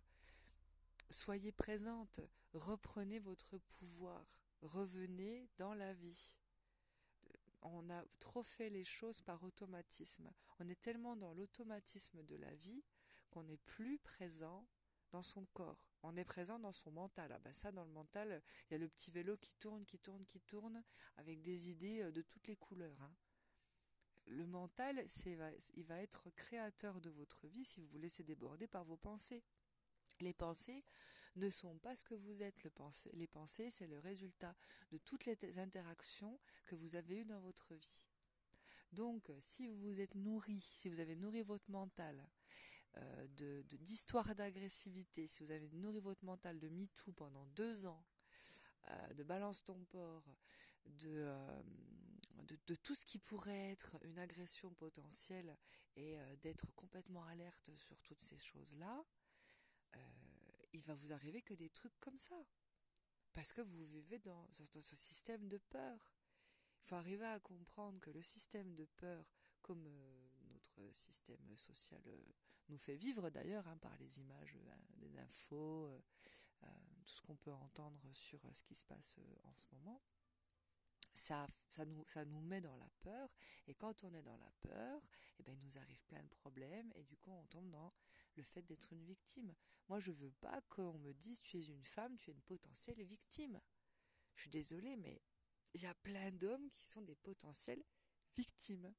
soyez 1.11 1.53
présente. 1.53 2.21
Reprenez 2.53 3.19
votre 3.19 3.59
pouvoir. 3.59 4.39
Revenez 4.63 5.49
dans 5.59 5.75
la 5.75 5.93
vie 5.95 6.37
on 7.75 7.91
a 7.91 8.05
trop 8.19 8.43
fait 8.43 8.71
les 8.71 8.85
choses 8.85 9.21
par 9.21 9.43
automatisme. 9.43 10.31
On 10.59 10.69
est 10.69 10.81
tellement 10.81 11.17
dans 11.17 11.33
l'automatisme 11.35 12.23
de 12.23 12.37
la 12.37 12.55
vie 12.55 12.85
qu'on 13.31 13.45
n'est 13.45 13.57
plus 13.59 13.99
présent 13.99 14.67
dans 15.11 15.23
son 15.23 15.45
corps. 15.47 15.89
On 16.03 16.17
est 16.17 16.25
présent 16.25 16.59
dans 16.59 16.73
son 16.73 16.91
mental. 16.91 17.33
Ah 17.33 17.39
bah 17.39 17.53
ça, 17.53 17.73
dans 17.73 17.85
le 17.85 17.91
mental, 17.91 18.43
il 18.69 18.73
y 18.73 18.77
a 18.77 18.79
le 18.79 18.89
petit 18.89 19.11
vélo 19.11 19.37
qui 19.37 19.55
tourne, 19.55 19.85
qui 19.85 19.99
tourne, 19.99 20.25
qui 20.27 20.41
tourne, 20.41 20.83
avec 21.17 21.43
des 21.43 21.71
idées 21.71 22.03
euh, 22.03 22.13
de 22.13 22.23
toutes 22.23 22.47
les 22.47 22.57
couleurs. 22.57 23.01
Hein. 23.03 23.15
le 24.27 24.47
mental, 24.47 25.05
il 25.75 25.85
va 25.85 26.01
être 26.03 26.31
créateur 26.31 27.01
de 27.01 27.11
votre 27.11 27.47
vie 27.47 27.65
si 27.65 27.81
vous 27.81 27.87
vous 27.89 27.99
laissez 27.99 28.25
déborder 28.25 28.67
par 28.67 28.85
vos 28.85 28.97
pensées. 28.97 29.43
Les 30.21 30.33
pensées 30.33 30.85
ne 31.37 31.51
sont 31.51 31.79
pas 31.79 31.97
ce 31.97 32.05
que 32.05 32.15
vous 32.15 32.43
êtes. 32.43 32.57
Les 33.13 33.27
pensées, 33.27 33.71
c'est 33.71 33.87
le 33.87 33.99
résultat 33.99 34.55
de 34.91 34.99
toutes 34.99 35.25
les 35.27 35.59
interactions 35.59 36.39
que 36.67 36.75
vous 36.75 36.97
avez 36.97 37.21
eues 37.21 37.25
dans 37.25 37.41
votre 37.41 37.75
vie. 37.75 38.07
Donc, 38.93 39.31
si 39.41 39.67
vous 39.67 39.79
vous 39.79 40.01
êtes 40.01 40.15
nourri, 40.15 40.61
si 40.79 40.89
vous 40.89 41.01
avez 41.01 41.17
nourri 41.17 41.43
votre 41.43 41.71
mental 41.71 42.27
euh, 42.97 43.27
de 43.37 43.63
d'histoires 43.81 44.35
d'agressivité, 44.35 45.27
si 45.27 45.43
vous 45.45 45.51
avez 45.51 45.69
nourri 45.73 46.01
votre 46.01 46.25
mental 46.25 46.59
de 46.59 46.69
MeToo 46.69 47.13
pendant 47.13 47.45
deux 47.49 47.87
ans, 47.87 48.05
euh, 48.89 49.15
de 49.15 49.23
balance 49.23 49.63
ton 49.65 49.85
porc, 49.87 50.25
euh, 51.05 51.63
de, 52.47 52.57
de, 52.67 52.75
tout 52.77 52.95
ce 52.95 53.05
qui 53.05 53.19
pourrait 53.19 53.73
être 53.73 53.99
une 54.05 54.19
agression 54.19 54.73
potentielle 54.75 55.57
et 55.97 56.17
d'être 56.43 56.73
complètement 56.75 57.25
alerte 57.25 57.71
sur 57.77 58.01
toutes 58.03 58.21
ces 58.21 58.37
choses-là, 58.37 59.05
il 60.77 60.83
va 60.83 60.95
vous 60.95 61.13
arriver 61.13 61.43
que 61.43 61.55
des 61.55 61.71
trucs 61.71 61.99
comme 62.01 62.19
ça. 62.19 62.37
Parce 63.33 63.53
que 63.53 63.61
vous 63.61 63.85
vivez 63.85 64.19
dans, 64.19 64.49
ce 64.53 64.81
système 64.81 65.49
de 65.49 65.59
peur. 65.59 65.99
Il 66.83 66.87
faut 66.87 66.95
arriver 66.95 67.27
à 67.27 67.41
comprendre 67.41 68.01
que 68.01 68.11
le 68.11 68.23
système 68.23 68.75
de 68.75 68.85
peur, 68.85 69.25
comme 69.63 69.83
notre 70.49 70.93
système 70.93 71.57
social 71.57 72.03
nous 72.69 72.79
fait 72.79 72.97
vivre 72.97 73.31
d'ailleurs 73.31 73.67
hein, 73.69 73.77
par 73.79 73.97
les 73.99 74.19
images, 74.19 74.57
euh, 74.57 74.77
des 74.97 75.19
infos, 75.19 75.87
euh, 75.87 76.01
euh, 76.65 76.67
tout 77.05 77.15
ce 77.15 77.23
qu'on 77.23 77.37
peut 77.37 77.53
entendre 77.53 78.01
sur 78.13 78.41
ce 78.53 78.63
qui 78.63 78.75
se 78.75 78.85
passe 78.85 79.17
en 79.45 79.55
ce 79.55 79.67
moment. 79.73 80.03
Ça, 81.15 81.47
ça, 81.69 81.85
nous, 81.85 82.05
ça 82.09 82.25
nous 82.25 82.41
met 82.41 82.61
dans 82.61 82.77
la 82.77 82.91
peur, 83.01 83.31
et 83.67 83.75
quand 83.75 84.05
on 84.05 84.13
est 84.13 84.23
dans 84.23 84.37
la 84.37 84.51
peur, 84.63 85.01
eh 85.39 85.43
ben, 85.43 85.53
il 85.53 85.61
nous 85.65 85.79
arrive 85.79 86.03
plein 86.05 86.23
de 86.23 86.29
problèmes, 86.29 86.93
et 86.95 87.05
du 87.05 87.17
coup 87.17 87.31
on 87.31 87.45
tombe 87.47 87.71
dans 87.71 87.93
le 88.37 88.45
fait 88.45 88.63
d'être 88.63 88.93
une 88.93 89.05
victime. 89.05 89.55
Moi 89.89 90.01
je 90.01 90.13
veux 90.13 90.33
pas 90.41 90.61
qu'on 90.69 90.99
me 90.99 91.13
dise 91.13 91.41
tu 91.41 91.59
es 91.59 91.67
une 91.67 91.85
femme, 91.85 92.17
tu 92.17 92.31
es 92.31 92.35
une 92.35 92.43
potentielle 92.43 93.03
victime. 93.03 93.61
Je 94.35 94.43
suis 94.43 94.51
désolée, 94.51 94.97
mais 94.97 95.23
il 95.75 95.83
y 95.83 95.87
a 95.87 95.95
plein 95.95 96.31
d'hommes 96.33 96.71
qui 96.71 96.85
sont 96.85 97.03
des 97.03 97.17
potentielles 97.17 97.85
victimes 98.37 98.95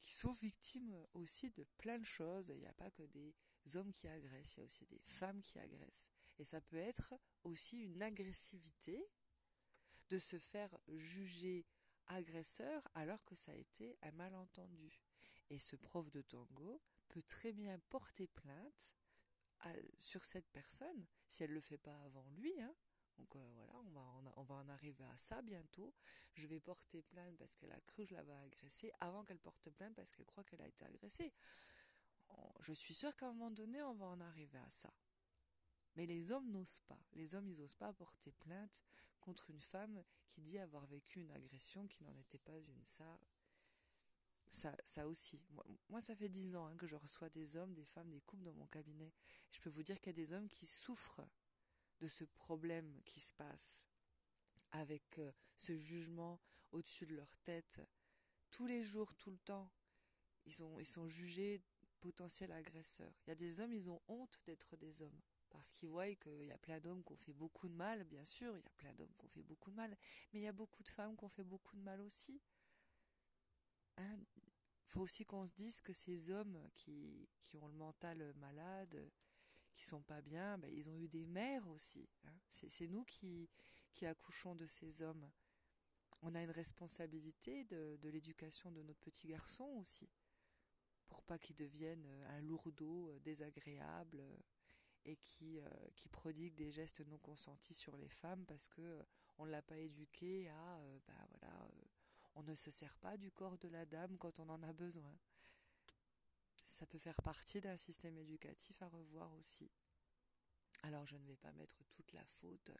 qui 0.00 0.14
sont 0.14 0.32
victimes 0.32 1.06
aussi 1.14 1.50
de 1.50 1.64
plein 1.78 1.98
de 1.98 2.04
choses. 2.04 2.48
Il 2.48 2.58
n'y 2.58 2.66
a 2.66 2.72
pas 2.72 2.90
que 2.90 3.02
des 3.02 3.34
hommes 3.74 3.92
qui 3.92 4.08
agressent, 4.08 4.56
il 4.56 4.60
y 4.60 4.62
a 4.62 4.66
aussi 4.66 4.86
des 4.86 5.00
femmes 5.04 5.42
qui 5.42 5.58
agressent. 5.58 6.10
Et 6.38 6.44
ça 6.44 6.60
peut 6.60 6.76
être 6.76 7.14
aussi 7.44 7.80
une 7.82 8.02
agressivité 8.02 9.06
de 10.08 10.18
se 10.18 10.38
faire 10.38 10.76
juger 10.88 11.66
agresseur 12.06 12.82
alors 12.94 13.24
que 13.24 13.36
ça 13.36 13.52
a 13.52 13.56
été 13.56 13.96
un 14.02 14.10
malentendu. 14.12 15.00
Et 15.50 15.58
ce 15.58 15.76
prof 15.76 16.10
de 16.10 16.22
tango 16.22 16.80
peut 17.10 17.22
très 17.22 17.52
bien 17.52 17.78
porter 17.90 18.26
plainte 18.26 18.94
sur 19.98 20.24
cette 20.24 20.48
personne, 20.50 21.06
si 21.28 21.42
elle 21.42 21.50
ne 21.50 21.56
le 21.56 21.60
fait 21.60 21.78
pas 21.78 21.96
avant 22.04 22.26
lui, 22.30 22.58
hein, 22.62 22.74
donc 23.18 23.36
euh, 23.36 23.52
voilà, 23.54 23.72
on 24.36 24.42
va, 24.44 24.54
en, 24.54 24.68
arriver 24.70 25.04
à 25.04 25.16
ça 25.18 25.42
bientôt. 25.42 25.92
Je 26.32 26.46
vais 26.46 26.60
porter 26.60 27.02
plainte 27.02 27.36
parce 27.36 27.54
qu'elle 27.54 27.72
a 27.72 27.80
cru 27.80 28.04
que 28.04 28.10
je 28.10 28.14
l'avais 28.14 28.32
agressée 28.32 28.90
avant 29.00 29.24
qu'elle 29.24 29.38
porte 29.38 29.68
plainte 29.70 29.94
parce 29.94 30.10
qu'elle 30.10 30.24
croit 30.24 30.44
qu'elle 30.44 30.62
a 30.62 30.66
été 30.66 30.84
agressée. 30.86 31.32
Je 32.60 32.72
suis 32.72 32.94
sûre 32.94 33.14
qu'à 33.16 33.26
un 33.26 33.32
moment 33.32 33.50
donné, 33.50 33.82
on 33.82 33.94
va 33.94 34.06
en 34.06 34.20
arriver 34.20 34.58
à 34.58 34.70
ça. 34.70 34.92
Mais 35.96 36.06
les 36.06 36.30
hommes 36.30 36.50
n'osent 36.50 36.80
pas. 36.86 36.98
Les 37.12 37.34
hommes, 37.34 37.48
ils 37.48 37.58
n'osent 37.58 37.74
pas 37.74 37.92
porter 37.92 38.32
plainte 38.32 38.82
contre 39.20 39.50
une 39.50 39.60
femme 39.60 40.02
qui 40.28 40.40
dit 40.40 40.58
avoir 40.58 40.86
vécu 40.86 41.20
une 41.20 41.32
agression 41.32 41.86
qui 41.86 42.04
n'en 42.04 42.16
était 42.16 42.38
pas 42.38 42.56
une. 42.56 42.84
Ça, 42.84 43.18
ça, 44.50 45.06
aussi. 45.06 45.40
Moi, 45.88 46.00
ça 46.00 46.14
fait 46.14 46.28
dix 46.28 46.56
ans 46.56 46.66
hein, 46.66 46.76
que 46.76 46.86
je 46.86 46.96
reçois 46.96 47.28
des 47.30 47.56
hommes, 47.56 47.74
des 47.74 47.84
femmes, 47.84 48.10
des 48.10 48.20
couples 48.20 48.44
dans 48.44 48.54
mon 48.54 48.66
cabinet. 48.66 49.12
Je 49.50 49.60
peux 49.60 49.70
vous 49.70 49.82
dire 49.82 50.00
qu'il 50.00 50.08
y 50.08 50.20
a 50.20 50.24
des 50.24 50.32
hommes 50.32 50.48
qui 50.48 50.66
souffrent 50.66 51.26
de 52.00 52.08
ce 52.08 52.24
problème 52.24 53.00
qui 53.04 53.20
se 53.20 53.32
passe 53.32 53.86
avec 54.72 55.18
euh, 55.18 55.32
ce 55.56 55.76
jugement 55.76 56.40
au-dessus 56.72 57.06
de 57.06 57.14
leur 57.14 57.36
tête 57.38 57.80
tous 58.50 58.66
les 58.66 58.84
jours, 58.84 59.14
tout 59.14 59.30
le 59.30 59.38
temps. 59.38 59.70
Ils 60.46 60.54
sont, 60.54 60.78
ils 60.78 60.86
sont 60.86 61.08
jugés 61.08 61.62
potentiels 62.00 62.52
agresseurs. 62.52 63.12
Il 63.26 63.30
y 63.30 63.32
a 63.32 63.36
des 63.36 63.60
hommes, 63.60 63.72
ils 63.72 63.90
ont 63.90 64.00
honte 64.08 64.40
d'être 64.44 64.76
des 64.76 65.02
hommes 65.02 65.20
parce 65.50 65.70
qu'ils 65.72 65.88
voient 65.88 66.14
qu'il 66.14 66.44
y 66.44 66.52
a 66.52 66.58
plein 66.58 66.80
d'hommes 66.80 67.02
qui 67.04 67.12
ont 67.12 67.16
fait 67.16 67.32
beaucoup 67.32 67.68
de 67.68 67.74
mal, 67.74 68.04
bien 68.04 68.24
sûr, 68.24 68.56
il 68.56 68.62
y 68.62 68.66
a 68.66 68.72
plein 68.76 68.94
d'hommes 68.94 69.12
qui 69.18 69.26
ont 69.26 69.28
fait 69.28 69.42
beaucoup 69.42 69.70
de 69.70 69.76
mal, 69.76 69.96
mais 70.32 70.40
il 70.40 70.42
y 70.44 70.48
a 70.48 70.52
beaucoup 70.52 70.82
de 70.82 70.88
femmes 70.88 71.16
qui 71.16 71.24
ont 71.24 71.28
fait 71.28 71.44
beaucoup 71.44 71.76
de 71.76 71.82
mal 71.82 72.00
aussi. 72.00 72.40
Hein 74.00 74.18
faut 74.90 75.02
aussi 75.02 75.24
qu'on 75.24 75.46
se 75.46 75.52
dise 75.52 75.80
que 75.80 75.92
ces 75.92 76.30
hommes 76.30 76.58
qui, 76.74 77.28
qui 77.42 77.56
ont 77.56 77.68
le 77.68 77.74
mental 77.74 78.34
malade, 78.36 79.10
qui 79.72 79.84
sont 79.84 80.02
pas 80.02 80.20
bien, 80.20 80.58
ben, 80.58 80.70
ils 80.74 80.90
ont 80.90 80.96
eu 80.96 81.08
des 81.08 81.26
mères 81.26 81.66
aussi. 81.68 82.08
Hein. 82.24 82.34
C'est 82.48 82.88
nous 82.88 83.04
qui, 83.04 83.48
qui 83.92 84.04
accouchons 84.06 84.56
de 84.56 84.66
ces 84.66 85.02
hommes. 85.02 85.30
On 86.22 86.34
a 86.34 86.42
une 86.42 86.50
responsabilité 86.50 87.64
de, 87.64 87.98
l'éducation 88.02 88.72
de 88.72 88.82
notre 88.82 89.00
petit 89.00 89.28
garçon 89.28 89.64
aussi, 89.80 90.10
pour 91.08 91.22
pas 91.22 91.38
qu'il 91.38 91.56
devienne 91.56 92.04
euh, 92.06 92.38
un 92.38 92.42
lourdeau 92.42 93.10
euh, 93.10 93.18
désagréable 93.20 94.20
euh, 94.20 94.36
et 95.06 95.16
qui, 95.16 95.58
qui 95.96 96.10
prodigue 96.10 96.54
des 96.54 96.70
gestes 96.70 97.00
non 97.06 97.16
consentis 97.16 97.72
sur 97.72 97.96
les 97.96 98.10
femmes 98.10 98.44
parce 98.44 98.68
que 98.68 99.02
on 99.38 99.46
ne 99.46 99.50
l'a 99.50 99.62
pas 99.62 99.78
éduqué 99.78 100.50
à, 100.50 100.78
ben 101.06 101.26
voilà, 101.30 101.70
on 102.34 102.42
ne 102.42 102.54
se 102.54 102.70
sert 102.70 102.94
pas 102.96 103.16
du 103.16 103.30
corps 103.30 103.58
de 103.58 103.68
la 103.68 103.84
dame 103.86 104.16
quand 104.18 104.40
on 104.40 104.48
en 104.48 104.62
a 104.62 104.72
besoin 104.72 105.16
ça 106.80 106.86
peut 106.86 106.98
faire 106.98 107.20
partie 107.20 107.60
d'un 107.60 107.76
système 107.76 108.16
éducatif 108.16 108.80
à 108.80 108.88
revoir 108.88 109.32
aussi. 109.34 109.70
Alors 110.82 111.06
je 111.06 111.16
ne 111.16 111.26
vais 111.26 111.36
pas 111.36 111.52
mettre 111.52 111.84
toute 111.90 112.12
la 112.12 112.24
faute 112.24 112.70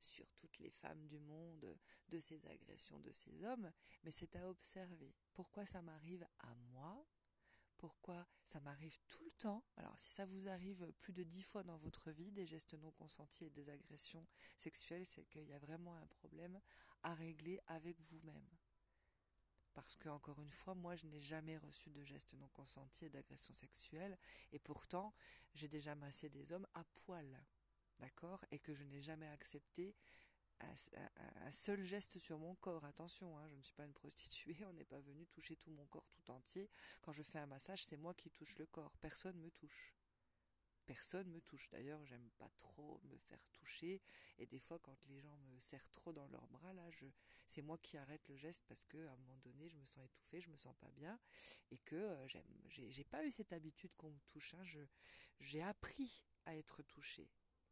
sur 0.00 0.28
toutes 0.32 0.58
les 0.58 0.70
femmes 0.70 1.06
du 1.06 1.20
monde 1.20 1.78
de 2.08 2.20
ces 2.20 2.44
agressions 2.46 2.98
de 2.98 3.12
ces 3.12 3.44
hommes, 3.44 3.72
mais 4.02 4.10
c'est 4.10 4.34
à 4.34 4.48
observer. 4.48 5.14
Pourquoi 5.34 5.66
ça 5.66 5.82
m'arrive 5.82 6.26
à 6.40 6.54
moi? 6.72 7.06
Pourquoi 7.76 8.26
ça 8.44 8.60
m'arrive 8.60 8.98
tout 9.08 9.22
le 9.22 9.32
temps? 9.32 9.62
Alors 9.76 9.98
si 9.98 10.10
ça 10.10 10.26
vous 10.26 10.48
arrive 10.48 10.92
plus 11.00 11.12
de 11.12 11.22
dix 11.22 11.42
fois 11.42 11.62
dans 11.62 11.76
votre 11.78 12.10
vie, 12.10 12.32
des 12.32 12.46
gestes 12.46 12.74
non 12.74 12.90
consentis 12.92 13.44
et 13.44 13.50
des 13.50 13.68
agressions 13.68 14.26
sexuelles, 14.56 15.06
c'est 15.06 15.24
qu'il 15.26 15.46
y 15.46 15.52
a 15.52 15.58
vraiment 15.58 15.96
un 15.96 16.06
problème 16.06 16.60
à 17.02 17.14
régler 17.14 17.60
avec 17.66 18.00
vous-même 18.00 18.48
parce 19.74 19.96
que 19.96 20.08
encore 20.08 20.40
une 20.40 20.50
fois, 20.50 20.74
moi, 20.74 20.96
je 20.96 21.06
n'ai 21.06 21.20
jamais 21.20 21.58
reçu 21.58 21.90
de 21.90 22.02
gestes 22.04 22.34
non 22.34 22.48
consentis 22.48 23.06
et 23.06 23.10
d'agression 23.10 23.52
sexuelle, 23.54 24.16
et 24.52 24.58
pourtant, 24.58 25.14
j'ai 25.54 25.68
déjà 25.68 25.94
massé 25.94 26.28
des 26.28 26.52
hommes 26.52 26.66
à 26.74 26.84
poil, 27.04 27.44
d'accord, 27.98 28.44
et 28.50 28.58
que 28.58 28.74
je 28.74 28.84
n'ai 28.84 29.02
jamais 29.02 29.28
accepté 29.28 29.94
un, 30.60 31.50
seul 31.50 31.84
geste 31.84 32.18
sur 32.18 32.38
mon 32.38 32.54
corps. 32.54 32.84
Attention, 32.84 33.36
hein, 33.38 33.48
je 33.48 33.56
ne 33.56 33.60
suis 33.60 33.74
pas 33.74 33.84
une 33.84 33.92
prostituée, 33.92 34.56
on 34.66 34.72
n'est 34.72 34.84
pas 34.84 35.00
venu 35.00 35.26
toucher 35.26 35.56
tout 35.56 35.70
mon 35.70 35.86
corps 35.86 36.08
tout 36.10 36.30
entier. 36.30 36.70
Quand 37.02 37.12
je 37.12 37.22
fais 37.22 37.38
un 37.38 37.46
massage, 37.46 37.84
c'est 37.84 37.96
moi 37.96 38.14
qui 38.14 38.30
touche 38.30 38.56
le 38.58 38.66
corps, 38.66 38.96
personne 39.00 39.38
me 39.38 39.50
touche 39.50 39.94
personne 40.86 41.28
me 41.30 41.40
touche. 41.40 41.68
D'ailleurs, 41.70 42.04
j'aime 42.04 42.30
pas 42.38 42.50
trop 42.58 43.00
me 43.04 43.16
faire 43.18 43.44
toucher. 43.52 44.00
Et 44.38 44.46
des 44.46 44.58
fois, 44.58 44.78
quand 44.78 45.06
les 45.06 45.20
gens 45.20 45.36
me 45.36 45.60
serrent 45.60 45.90
trop 45.90 46.12
dans 46.12 46.26
leurs 46.28 46.46
bras, 46.48 46.72
là, 46.72 46.90
je, 46.90 47.06
c'est 47.46 47.62
moi 47.62 47.78
qui 47.78 47.96
arrête 47.96 48.26
le 48.28 48.36
geste 48.36 48.64
parce 48.68 48.84
que 48.84 48.98
à 49.06 49.12
un 49.12 49.16
moment 49.16 49.38
donné, 49.38 49.68
je 49.68 49.76
me 49.76 49.84
sens 49.84 50.04
étouffée, 50.04 50.40
je 50.40 50.50
me 50.50 50.56
sens 50.56 50.74
pas 50.76 50.90
bien, 50.92 51.18
et 51.70 51.78
que 51.78 51.96
euh, 51.96 52.28
j'aime, 52.28 52.44
j'ai, 52.68 53.04
pas 53.04 53.24
eu 53.24 53.32
cette 53.32 53.52
habitude 53.52 53.94
qu'on 53.96 54.10
me 54.10 54.20
touche. 54.26 54.54
Hein. 54.54 54.64
Je, 54.64 54.80
j'ai 55.40 55.62
appris 55.62 56.24
à 56.46 56.56
être 56.56 56.82
touchée. 56.82 57.30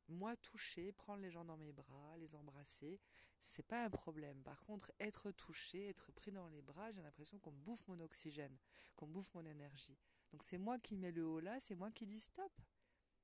Moi, 0.09 0.37
toucher, 0.37 0.93
prendre 0.93 1.23
les 1.23 1.31
gens 1.31 1.45
dans 1.45 1.57
mes 1.57 1.73
bras, 1.73 2.17
les 2.17 2.35
embrasser, 2.35 3.01
c'est 3.41 3.67
pas 3.67 3.85
un 3.85 3.91
problème. 3.91 4.43
Par 4.43 4.63
contre, 4.65 4.93
être 5.01 5.31
touché, 5.33 5.89
être 5.89 6.13
pris 6.13 6.31
dans 6.31 6.49
les 6.49 6.63
bras, 6.63 6.93
j'ai 6.93 7.03
l'impression 7.03 7.39
qu'on 7.39 7.53
me 7.53 7.61
bouffe 7.61 7.87
mon 7.89 7.99
oxygène, 8.01 8.57
qu'on 8.97 9.07
me 9.07 9.13
bouffe 9.13 9.33
mon 9.35 9.45
énergie. 9.45 9.99
Donc 10.31 10.45
c'est 10.45 10.59
moi 10.59 10.79
qui 10.79 10.97
mets 10.97 11.13
le 11.13 11.27
haut 11.27 11.41
là, 11.41 11.59
c'est 11.61 11.75
moi 11.75 11.91
qui 11.91 12.07
dis 12.07 12.21
stop. 12.21 12.53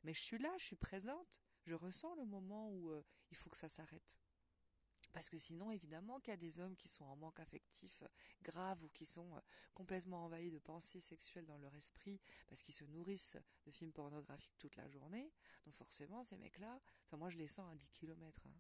Mais 0.05 0.15
je 0.15 0.21
suis 0.21 0.39
là, 0.39 0.53
je 0.59 0.65
suis 0.65 0.77
présente, 0.77 1.41
je 1.65 1.75
ressens 1.75 2.15
le 2.15 2.25
moment 2.25 2.71
où 2.71 2.91
euh, 2.91 3.05
il 3.31 3.37
faut 3.37 3.51
que 3.51 3.57
ça 3.57 3.69
s'arrête. 3.69 4.19
Parce 5.13 5.31
que 5.31 5.39
sinon, 5.39 5.73
évidemment, 5.73 6.21
qu'il 6.21 6.31
y 6.31 6.35
a 6.35 6.37
des 6.37 6.61
hommes 6.61 6.77
qui 6.77 6.89
sont 6.89 7.05
en 7.05 7.17
manque 7.17 7.41
affectif 7.41 8.03
euh, 8.03 8.09
grave 8.43 8.85
ou 8.85 8.89
qui 8.89 9.07
sont 9.07 9.35
euh, 9.35 9.41
complètement 9.75 10.25
envahis 10.25 10.51
de 10.51 10.59
pensées 10.59 11.01
sexuelles 11.01 11.47
dans 11.47 11.59
leur 11.59 11.75
esprit 11.75 12.21
parce 12.47 12.63
qu'ils 12.63 12.75
se 12.75 12.85
nourrissent 12.85 13.37
de 13.65 13.71
films 13.71 13.93
pornographiques 13.93 14.57
toute 14.59 14.77
la 14.77 14.89
journée. 14.89 15.33
Donc 15.65 15.75
forcément, 15.75 16.25
ces 16.25 16.37
mecs-là, 16.37 16.81
enfin 17.07 17.17
moi 17.17 17.31
je 17.31 17.39
les 17.39 17.49
sens 17.49 17.73
à 17.73 17.75
10 17.75 17.89
km. 17.91 18.47
Hein. 18.47 18.55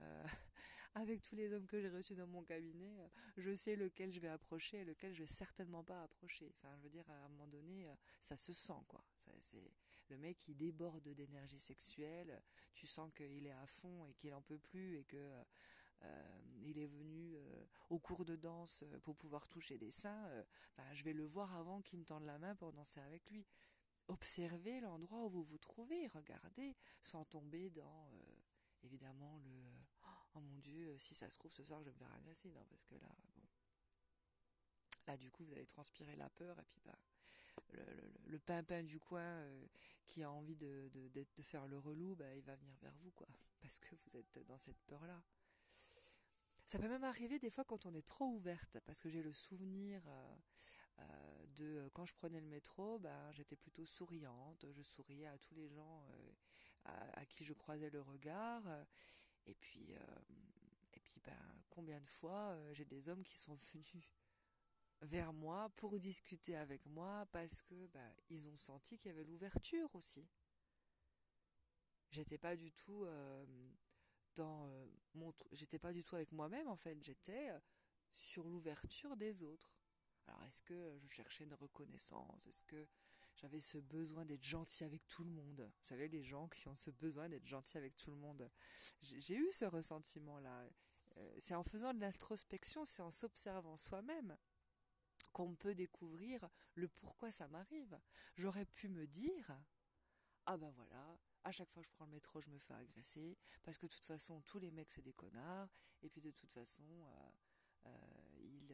avec 0.94 1.22
tous 1.22 1.34
les 1.34 1.52
hommes 1.52 1.66
que 1.66 1.80
j'ai 1.80 1.90
reçus 1.90 2.14
dans 2.14 2.26
mon 2.26 2.42
cabinet, 2.42 2.96
je 3.36 3.54
sais 3.54 3.76
lequel 3.76 4.12
je 4.12 4.20
vais 4.20 4.28
approcher 4.28 4.78
et 4.78 4.84
lequel 4.84 5.12
je 5.12 5.20
vais 5.20 5.26
certainement 5.26 5.84
pas 5.84 6.02
approcher. 6.02 6.52
Enfin, 6.56 6.74
je 6.76 6.82
veux 6.84 6.88
dire, 6.88 7.08
à 7.10 7.24
un 7.24 7.28
moment 7.28 7.46
donné, 7.46 7.86
ça 8.20 8.36
se 8.36 8.52
sent, 8.52 8.80
quoi. 8.88 9.04
c'est 9.40 9.72
le 10.08 10.18
mec 10.18 10.46
il 10.48 10.56
déborde 10.56 11.08
d'énergie 11.08 11.60
sexuelle, 11.60 12.42
tu 12.72 12.86
sens 12.86 13.12
qu'il 13.14 13.46
est 13.46 13.52
à 13.52 13.66
fond 13.66 14.06
et 14.06 14.14
qu'il 14.14 14.32
en 14.34 14.42
peut 14.42 14.58
plus 14.58 14.98
et 14.98 15.04
que 15.04 15.44
il 16.60 16.78
est 16.78 16.86
venu 16.86 17.36
au 17.90 17.98
cours 17.98 18.24
de 18.24 18.36
danse 18.36 18.84
pour 19.02 19.16
pouvoir 19.16 19.48
toucher 19.48 19.78
des 19.78 19.90
seins, 19.90 20.44
ben, 20.76 20.94
je 20.94 21.02
vais 21.02 21.12
le 21.12 21.24
voir 21.24 21.54
avant 21.56 21.80
qu'il 21.82 21.98
me 21.98 22.04
tende 22.04 22.24
la 22.24 22.38
main 22.38 22.54
pour 22.54 22.72
danser 22.72 23.00
avec 23.00 23.28
lui. 23.30 23.44
Observez 24.06 24.80
l'endroit 24.80 25.24
où 25.24 25.28
vous 25.28 25.42
vous 25.42 25.58
trouvez, 25.58 26.06
regardez, 26.08 26.76
sans 27.02 27.24
tomber 27.24 27.70
dans 27.70 28.12
évidemment 28.82 29.38
le 29.38 29.64
oh 30.36 30.40
mon 30.40 30.58
dieu, 30.58 30.96
si 30.98 31.14
ça 31.14 31.30
se 31.30 31.38
trouve 31.38 31.52
ce 31.52 31.64
soir 31.64 31.80
je 31.80 31.86
vais 31.86 31.92
me 31.92 31.98
faire 31.98 32.14
agresser, 32.14 32.50
non 32.50 32.64
parce 32.70 32.84
que 32.84 32.94
là 32.94 33.08
bon 33.34 33.42
là 35.06 35.16
du 35.16 35.30
coup 35.30 35.44
vous 35.44 35.52
allez 35.52 35.66
transpirer 35.66 36.16
la 36.16 36.28
peur 36.30 36.58
et 36.60 36.64
puis 36.64 36.80
bah 36.84 36.98
le, 38.26 38.38
pimpin 38.38 38.82
du 38.82 38.98
coin 38.98 39.20
euh, 39.20 39.66
qui 40.06 40.22
a 40.22 40.30
envie 40.30 40.56
de, 40.56 40.90
de, 40.92 41.42
faire 41.42 41.66
le 41.66 41.78
relou, 41.78 42.14
bah, 42.14 42.34
il 42.34 42.42
va 42.42 42.56
venir 42.56 42.74
vers 42.80 42.94
vous, 42.98 43.10
quoi, 43.12 43.28
parce 43.60 43.78
que 43.78 43.94
vous 43.94 44.16
êtes 44.16 44.38
dans 44.46 44.58
cette 44.58 44.80
peur-là. 44.86 45.22
Ça 46.66 46.78
peut 46.78 46.88
même 46.88 47.04
arriver 47.04 47.38
des 47.38 47.50
fois 47.50 47.64
quand 47.64 47.86
on 47.86 47.94
est 47.94 48.06
trop 48.06 48.26
ouverte, 48.26 48.78
parce 48.84 49.00
que 49.00 49.08
j'ai 49.08 49.22
le 49.22 49.32
souvenir 49.32 50.02
euh, 50.06 50.36
euh, 50.98 51.46
de 51.56 51.88
quand 51.94 52.04
je 52.04 52.14
prenais 52.14 52.40
le 52.40 52.46
métro, 52.46 52.98
bah, 52.98 53.32
j'étais 53.32 53.56
plutôt 53.56 53.86
souriante, 53.86 54.66
je 54.70 54.82
souriais 54.82 55.26
à 55.26 55.38
tous 55.38 55.54
les 55.54 55.68
gens 55.68 56.04
à, 56.84 57.24
qui 57.26 57.44
je 57.44 57.52
croisais 57.52 57.90
le 57.90 58.00
regard, 58.00 58.62
et 59.46 59.54
puis, 59.54 59.92
et 60.92 61.00
puis 61.00 61.20
ben, 61.20 61.36
combien 61.68 62.00
de 62.00 62.06
fois 62.06 62.56
j'ai 62.72 62.86
des 62.86 63.08
hommes 63.08 63.22
qui 63.22 63.36
sont 63.36 63.54
venus 63.54 63.94
vers 65.02 65.32
moi 65.32 65.70
pour 65.76 65.98
discuter 65.98 66.56
avec 66.56 66.84
moi 66.86 67.26
parce 67.32 67.62
que 67.62 67.86
bah, 67.86 68.12
ils 68.30 68.48
ont 68.48 68.56
senti 68.56 68.96
qu'il 68.96 69.10
y 69.10 69.14
avait 69.14 69.24
l'ouverture 69.24 69.88
aussi. 69.94 70.26
J'étais 72.10 72.38
pas 72.38 72.56
du 72.56 72.72
tout 72.72 73.04
euh, 73.04 73.44
dans 74.34 74.66
euh, 74.68 74.86
mon 75.14 75.32
j'étais 75.52 75.78
pas 75.78 75.92
du 75.92 76.02
tout 76.02 76.16
avec 76.16 76.32
moi-même 76.32 76.68
en 76.68 76.76
fait, 76.76 76.96
j'étais 77.02 77.50
euh, 77.50 77.58
sur 78.12 78.48
l'ouverture 78.48 79.16
des 79.16 79.42
autres. 79.42 79.76
Alors 80.26 80.42
est-ce 80.44 80.62
que 80.62 80.98
je 80.98 81.06
cherchais 81.06 81.44
une 81.44 81.54
reconnaissance? 81.54 82.46
Est-ce 82.46 82.62
que 82.62 82.86
j'avais 83.36 83.60
ce 83.60 83.78
besoin 83.78 84.24
d'être 84.24 84.44
gentil 84.44 84.84
avec 84.84 85.06
tout 85.06 85.24
le 85.24 85.30
monde? 85.30 85.60
Vous 85.60 85.86
savez 85.86 86.08
les 86.08 86.22
gens 86.22 86.48
qui 86.48 86.66
ont 86.68 86.74
ce 86.74 86.90
besoin 86.90 87.28
d'être 87.28 87.46
gentil 87.46 87.76
avec 87.76 87.96
tout 87.96 88.10
le 88.10 88.16
monde. 88.16 88.50
J'ai 89.02 89.36
eu 89.36 89.48
ce 89.52 89.64
ressentiment 89.64 90.38
là. 90.40 90.68
C'est 91.38 91.54
en 91.54 91.64
faisant 91.64 91.92
de 91.94 92.00
l'introspection, 92.00 92.84
c'est 92.84 93.02
en 93.02 93.10
s'observant 93.10 93.76
soi-même 93.76 94.36
qu'on 95.38 95.54
peut 95.54 95.76
découvrir 95.76 96.48
le 96.74 96.88
pourquoi 96.88 97.30
ça 97.30 97.46
m'arrive. 97.46 97.96
J'aurais 98.34 98.64
pu 98.64 98.88
me 98.88 99.06
dire 99.06 99.56
ah 100.46 100.56
ben 100.56 100.70
voilà, 100.70 101.16
à 101.44 101.52
chaque 101.52 101.70
fois 101.70 101.80
que 101.80 101.86
je 101.86 101.92
prends 101.92 102.06
le 102.06 102.10
métro, 102.10 102.40
je 102.40 102.50
me 102.50 102.58
fais 102.58 102.74
agresser 102.74 103.38
parce 103.62 103.78
que 103.78 103.86
de 103.86 103.92
toute 103.92 104.04
façon 104.04 104.40
tous 104.40 104.58
les 104.58 104.72
mecs 104.72 104.90
c'est 104.90 105.02
des 105.02 105.12
connards 105.12 105.68
et 106.02 106.08
puis 106.08 106.20
de 106.20 106.32
toute 106.32 106.50
façon 106.50 106.82
euh, 106.82 107.30
euh, 107.86 108.72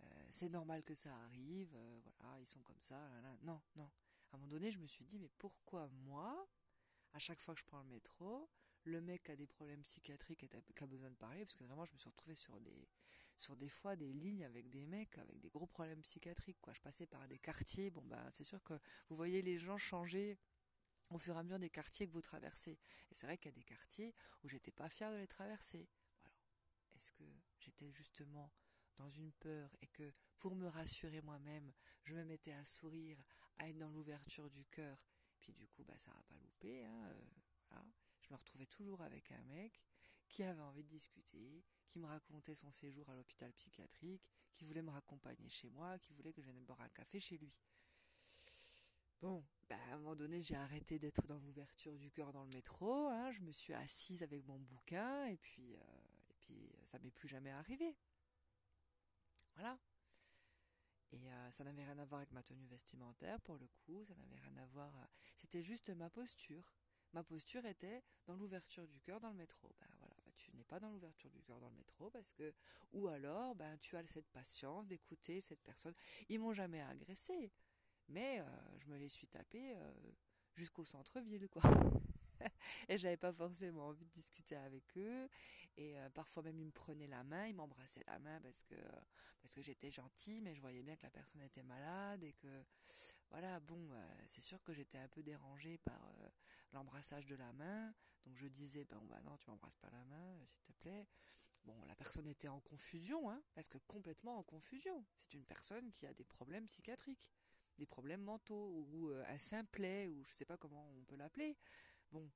euh, 0.00 0.26
c'est 0.30 0.48
normal 0.48 0.82
que 0.82 0.94
ça 0.94 1.14
arrive, 1.24 1.76
voilà, 2.02 2.38
ils 2.40 2.46
sont 2.46 2.62
comme 2.62 2.80
ça, 2.80 2.98
non, 3.42 3.60
non. 3.76 3.90
À 4.30 4.36
un 4.36 4.38
moment 4.38 4.48
donné, 4.48 4.70
je 4.70 4.78
me 4.78 4.86
suis 4.86 5.04
dit 5.04 5.18
mais 5.18 5.28
pourquoi 5.36 5.86
moi, 5.88 6.48
à 7.12 7.18
chaque 7.18 7.42
fois 7.42 7.52
que 7.52 7.60
je 7.60 7.66
prends 7.66 7.82
le 7.82 7.88
métro, 7.88 8.48
le 8.84 9.02
mec 9.02 9.28
a 9.28 9.36
des 9.36 9.46
problèmes 9.46 9.82
psychiatriques 9.82 10.44
et 10.44 10.48
qui 10.48 10.82
a 10.82 10.86
besoin 10.86 11.10
de 11.10 11.16
parler, 11.16 11.44
parce 11.44 11.56
que 11.56 11.64
vraiment 11.64 11.84
je 11.84 11.92
me 11.92 11.98
suis 11.98 12.08
retrouvée 12.08 12.36
sur 12.36 12.58
des, 12.60 12.88
sur 13.42 13.56
des 13.56 13.68
fois 13.68 13.96
des 13.96 14.12
lignes 14.12 14.44
avec 14.44 14.70
des 14.70 14.86
mecs 14.86 15.18
avec 15.18 15.40
des 15.40 15.48
gros 15.48 15.66
problèmes 15.66 16.00
psychiatriques. 16.02 16.60
Quoi. 16.60 16.72
Je 16.74 16.80
passais 16.80 17.06
par 17.06 17.26
des 17.26 17.40
quartiers, 17.40 17.90
bon 17.90 18.02
bah 18.02 18.24
c'est 18.32 18.44
sûr 18.44 18.62
que 18.62 18.74
vous 19.08 19.16
voyez 19.16 19.42
les 19.42 19.58
gens 19.58 19.76
changer 19.76 20.38
au 21.10 21.18
fur 21.18 21.34
et 21.34 21.38
à 21.40 21.42
mesure 21.42 21.58
des 21.58 21.68
quartiers 21.68 22.06
que 22.06 22.12
vous 22.12 22.22
traversez. 22.22 22.78
Et 23.10 23.14
c'est 23.14 23.26
vrai 23.26 23.36
qu'il 23.36 23.50
y 23.50 23.54
a 23.54 23.56
des 23.56 23.64
quartiers 23.64 24.14
où 24.44 24.48
j'étais 24.48 24.70
pas 24.70 24.88
fière 24.88 25.10
de 25.10 25.16
les 25.16 25.26
traverser. 25.26 25.88
Est-ce 26.94 27.10
que 27.12 27.24
j'étais 27.58 27.90
justement 27.90 28.52
dans 28.96 29.10
une 29.10 29.32
peur 29.32 29.74
et 29.82 29.88
que 29.88 30.14
pour 30.38 30.54
me 30.54 30.68
rassurer 30.68 31.20
moi-même, 31.22 31.72
je 32.04 32.14
me 32.14 32.24
mettais 32.24 32.52
à 32.52 32.64
sourire, 32.64 33.20
à 33.58 33.68
être 33.68 33.78
dans 33.78 33.90
l'ouverture 33.90 34.48
du 34.50 34.64
cœur, 34.66 35.04
puis 35.40 35.52
du 35.52 35.66
coup 35.66 35.82
bah 35.82 35.98
ça 35.98 36.12
n'a 36.12 36.22
pas 36.28 36.38
loupé. 36.38 36.84
Hein, 36.84 37.06
euh, 37.08 37.24
voilà. 37.70 37.84
Je 38.20 38.28
me 38.32 38.36
retrouvais 38.36 38.66
toujours 38.66 39.02
avec 39.02 39.32
un 39.32 39.42
mec 39.42 39.82
qui 40.32 40.42
avait 40.42 40.62
envie 40.62 40.82
de 40.82 40.88
discuter, 40.88 41.62
qui 41.88 41.98
me 42.00 42.06
racontait 42.06 42.54
son 42.54 42.72
séjour 42.72 43.08
à 43.10 43.14
l'hôpital 43.14 43.52
psychiatrique, 43.52 44.32
qui 44.54 44.64
voulait 44.64 44.82
me 44.82 44.90
raccompagner 44.90 45.48
chez 45.48 45.68
moi, 45.70 45.98
qui 45.98 46.14
voulait 46.14 46.32
que 46.32 46.40
vienne 46.40 46.64
boire 46.64 46.80
un 46.80 46.88
café 46.88 47.20
chez 47.20 47.36
lui. 47.36 47.52
Bon, 49.20 49.44
bah 49.68 49.76
à 49.90 49.94
un 49.94 49.98
moment 49.98 50.16
donné, 50.16 50.42
j'ai 50.42 50.56
arrêté 50.56 50.98
d'être 50.98 51.24
dans 51.26 51.38
l'ouverture 51.38 51.96
du 51.98 52.10
cœur 52.10 52.32
dans 52.32 52.44
le 52.44 52.50
métro. 52.50 53.08
Hein, 53.08 53.30
je 53.30 53.42
me 53.42 53.52
suis 53.52 53.74
assise 53.74 54.22
avec 54.22 54.44
mon 54.46 54.58
bouquin 54.58 55.26
et 55.26 55.36
puis, 55.36 55.76
euh, 55.76 55.80
et 56.30 56.34
puis 56.40 56.72
ça 56.82 56.98
m'est 56.98 57.12
plus 57.12 57.28
jamais 57.28 57.50
arrivé. 57.50 57.94
Voilà. 59.54 59.78
Et 61.12 61.30
euh, 61.30 61.50
ça 61.50 61.62
n'avait 61.62 61.84
rien 61.84 61.98
à 61.98 62.06
voir 62.06 62.20
avec 62.20 62.32
ma 62.32 62.42
tenue 62.42 62.66
vestimentaire 62.66 63.38
pour 63.42 63.58
le 63.58 63.68
coup, 63.84 64.02
ça 64.06 64.14
n'avait 64.16 64.40
rien 64.40 64.56
à 64.56 64.66
voir. 64.66 64.96
Euh, 64.96 65.04
c'était 65.36 65.62
juste 65.62 65.90
ma 65.90 66.08
posture. 66.08 66.64
Ma 67.12 67.22
posture 67.22 67.66
était 67.66 68.02
dans 68.24 68.34
l'ouverture 68.34 68.88
du 68.88 68.98
cœur 69.02 69.20
dans 69.20 69.28
le 69.28 69.36
métro. 69.36 69.70
Voilà, 69.78 69.94
tu 70.36 70.52
n'es 70.54 70.64
pas 70.64 70.80
dans 70.80 70.90
l'ouverture 70.90 71.30
du 71.30 71.42
cœur 71.42 71.60
dans 71.60 71.68
le 71.68 71.76
métro 71.76 72.10
parce 72.10 72.32
que 72.32 72.52
ou 72.92 73.08
alors 73.08 73.54
ben 73.54 73.76
tu 73.78 73.96
as 73.96 74.06
cette 74.06 74.28
patience 74.30 74.86
d'écouter 74.86 75.40
cette 75.40 75.62
personne. 75.62 75.94
Ils 76.28 76.40
m'ont 76.40 76.54
jamais 76.54 76.80
agressé, 76.80 77.52
mais 78.08 78.40
euh, 78.40 78.44
je 78.78 78.88
me 78.88 78.96
les 78.98 79.08
suis 79.08 79.28
tapé 79.28 79.74
euh, 79.74 79.92
jusqu'au 80.54 80.84
centre-ville 80.84 81.48
quoi. 81.48 81.62
et 82.88 82.98
j'avais 82.98 83.16
pas 83.16 83.32
forcément 83.32 83.88
envie 83.88 84.04
de 84.04 84.10
discuter 84.10 84.56
avec 84.56 84.96
eux 84.96 85.28
et 85.76 85.98
euh, 85.98 86.10
parfois 86.10 86.42
même 86.42 86.58
ils 86.58 86.66
me 86.66 86.72
prenaient 86.72 87.06
la 87.06 87.22
main 87.22 87.46
ils 87.46 87.54
m'embrassaient 87.54 88.04
la 88.06 88.18
main 88.18 88.40
parce 88.40 88.64
que 88.64 88.74
parce 89.40 89.54
que 89.54 89.62
j'étais 89.62 89.90
gentille 89.90 90.40
mais 90.40 90.54
je 90.54 90.60
voyais 90.60 90.82
bien 90.82 90.96
que 90.96 91.04
la 91.04 91.10
personne 91.10 91.42
était 91.42 91.62
malade 91.62 92.22
et 92.24 92.32
que 92.32 92.64
voilà 93.30 93.60
bon 93.60 93.90
c'est 94.28 94.42
sûr 94.42 94.62
que 94.62 94.72
j'étais 94.72 94.98
un 94.98 95.08
peu 95.08 95.22
dérangée 95.22 95.78
par 95.78 96.00
l'embrassage 96.72 97.26
de 97.26 97.34
la 97.34 97.52
main. 97.52 97.94
Donc 98.24 98.36
je 98.36 98.46
disais, 98.46 98.84
ben 98.84 99.00
bah 99.04 99.20
non, 99.22 99.36
tu 99.36 99.50
m'embrasses 99.50 99.76
pas 99.76 99.90
la 99.90 100.04
main, 100.04 100.36
euh, 100.36 100.46
s'il 100.46 100.62
te 100.62 100.72
plaît. 100.72 101.08
Bon, 101.64 101.84
la 101.84 101.94
personne 101.94 102.26
était 102.26 102.48
en 102.48 102.60
confusion, 102.60 103.30
hein, 103.30 103.42
parce 103.54 103.68
que 103.68 103.78
complètement 103.78 104.38
en 104.38 104.42
confusion. 104.42 105.04
C'est 105.28 105.36
une 105.36 105.44
personne 105.44 105.90
qui 105.90 106.06
a 106.06 106.14
des 106.14 106.24
problèmes 106.24 106.66
psychiatriques, 106.66 107.30
des 107.78 107.86
problèmes 107.86 108.22
mentaux, 108.22 108.86
ou 108.90 109.10
euh, 109.10 109.24
un 109.28 109.38
simplet, 109.38 110.08
ou 110.08 110.24
je 110.24 110.32
sais 110.32 110.44
pas 110.44 110.56
comment 110.56 110.92
on 110.96 111.04
peut 111.04 111.16
l'appeler. 111.16 111.56
Bon, 112.10 112.30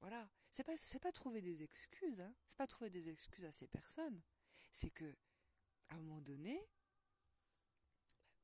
voilà. 0.00 0.28
C'est 0.50 0.64
pas, 0.64 0.76
c'est 0.76 0.98
pas 0.98 1.12
trouver 1.12 1.40
des 1.40 1.62
excuses, 1.62 2.20
hein. 2.20 2.34
C'est 2.46 2.56
pas 2.56 2.66
trouver 2.66 2.90
des 2.90 3.08
excuses 3.08 3.44
à 3.44 3.52
ces 3.52 3.66
personnes. 3.66 4.22
C'est 4.70 4.90
que, 4.90 5.16
à 5.88 5.94
un 5.94 5.98
moment 5.98 6.20
donné, 6.20 6.60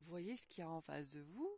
voyez 0.01 0.37
ce 0.37 0.47
qu'il 0.47 0.61
y 0.61 0.67
a 0.67 0.71
en 0.71 0.81
face 0.81 1.11
de 1.11 1.21
vous, 1.21 1.50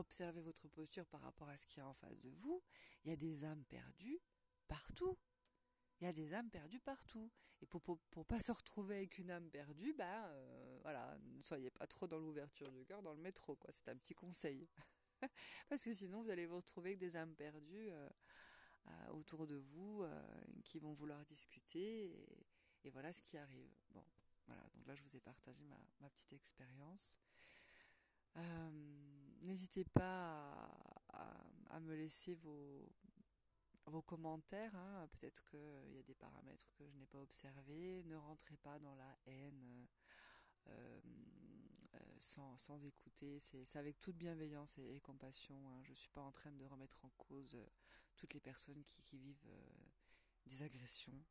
observez 0.00 0.40
votre 0.40 0.68
posture 0.68 1.06
par 1.06 1.20
rapport 1.20 1.48
à 1.48 1.56
ce 1.56 1.66
qu'il 1.66 1.78
y 1.78 1.80
a 1.80 1.86
en 1.86 1.94
face 1.94 2.18
de 2.20 2.30
vous. 2.30 2.62
Il 3.04 3.10
y 3.10 3.12
a 3.12 3.16
des 3.16 3.44
âmes 3.44 3.64
perdues 3.64 4.20
partout. 4.68 5.16
Il 6.00 6.04
y 6.04 6.06
a 6.06 6.12
des 6.12 6.32
âmes 6.34 6.50
perdues 6.50 6.80
partout. 6.80 7.30
Et 7.62 7.66
pour, 7.66 7.82
pour, 7.82 8.24
pas 8.24 8.40
se 8.40 8.52
retrouver 8.52 8.96
avec 8.96 9.18
une 9.18 9.30
âme 9.30 9.50
perdue, 9.50 9.92
ben 9.92 10.24
euh, 10.28 10.78
voilà, 10.82 11.18
ne 11.20 11.42
soyez 11.42 11.70
pas 11.70 11.86
trop 11.86 12.06
dans 12.06 12.18
l'ouverture 12.18 12.72
du 12.72 12.86
cœur 12.86 13.02
dans 13.02 13.12
le 13.12 13.20
métro, 13.20 13.54
quoi. 13.56 13.70
C'est 13.72 13.88
un 13.88 13.96
petit 13.96 14.14
conseil. 14.14 14.66
Parce 15.68 15.84
que 15.84 15.92
sinon, 15.92 16.22
vous 16.22 16.30
allez 16.30 16.46
vous 16.46 16.56
retrouver 16.56 16.90
avec 16.90 17.00
des 17.00 17.16
âmes 17.16 17.34
perdues 17.34 17.90
euh, 17.90 18.08
euh, 18.86 19.08
autour 19.10 19.46
de 19.46 19.56
vous 19.56 20.04
qui 20.64 20.78
vont 20.78 20.94
vouloir 20.94 21.22
discuter. 21.26 22.26
Et, 22.84 22.90
voilà 22.90 23.12
ce 23.12 23.22
qui 23.22 23.36
arrive. 23.36 23.70
Bon, 23.90 24.04
voilà. 24.46 24.62
Donc 24.74 24.86
là, 24.86 24.94
je 24.94 25.02
vous 25.02 25.16
ai 25.16 25.20
partagé 25.20 25.62
ma, 25.64 26.08
petite 26.08 26.32
expérience. 26.32 27.20
Euh, 28.36 29.19
n'hésitez 29.42 29.84
pas 29.84 30.70
à, 31.12 31.80
me 31.80 31.94
laisser 31.94 32.34
vos, 32.36 32.92
commentaires. 34.06 34.74
Hein. 34.76 35.08
Peut-être 35.12 35.42
qu'il 35.44 35.94
y 35.94 35.98
a 35.98 36.02
des 36.02 36.14
paramètres 36.14 36.70
que 36.74 36.88
je 36.88 36.96
n'ai 36.96 37.06
pas 37.06 37.18
observés. 37.18 38.02
Ne 38.04 38.16
rentrez 38.16 38.56
pas 38.56 38.78
dans 38.78 38.94
la 38.94 39.18
haine. 39.26 39.86
Euh, 40.68 41.00
euh, 41.94 42.16
sans, 42.20 42.84
écouter, 42.84 43.40
c'est 43.40 43.76
avec 43.76 43.98
toute 43.98 44.16
bienveillance 44.16 44.78
et, 44.78 45.00
compassion. 45.00 45.56
Hein. 45.70 45.82
Je 45.82 45.90
ne 45.90 45.96
suis 45.96 46.10
pas 46.10 46.22
en 46.22 46.30
train 46.30 46.52
de 46.52 46.64
remettre 46.64 47.04
en 47.04 47.10
cause 47.18 47.58
toutes 48.16 48.34
les 48.34 48.40
personnes 48.40 48.84
qui 48.84 49.18
vivent 49.18 49.50
des 50.46 50.62
agressions 50.62 51.24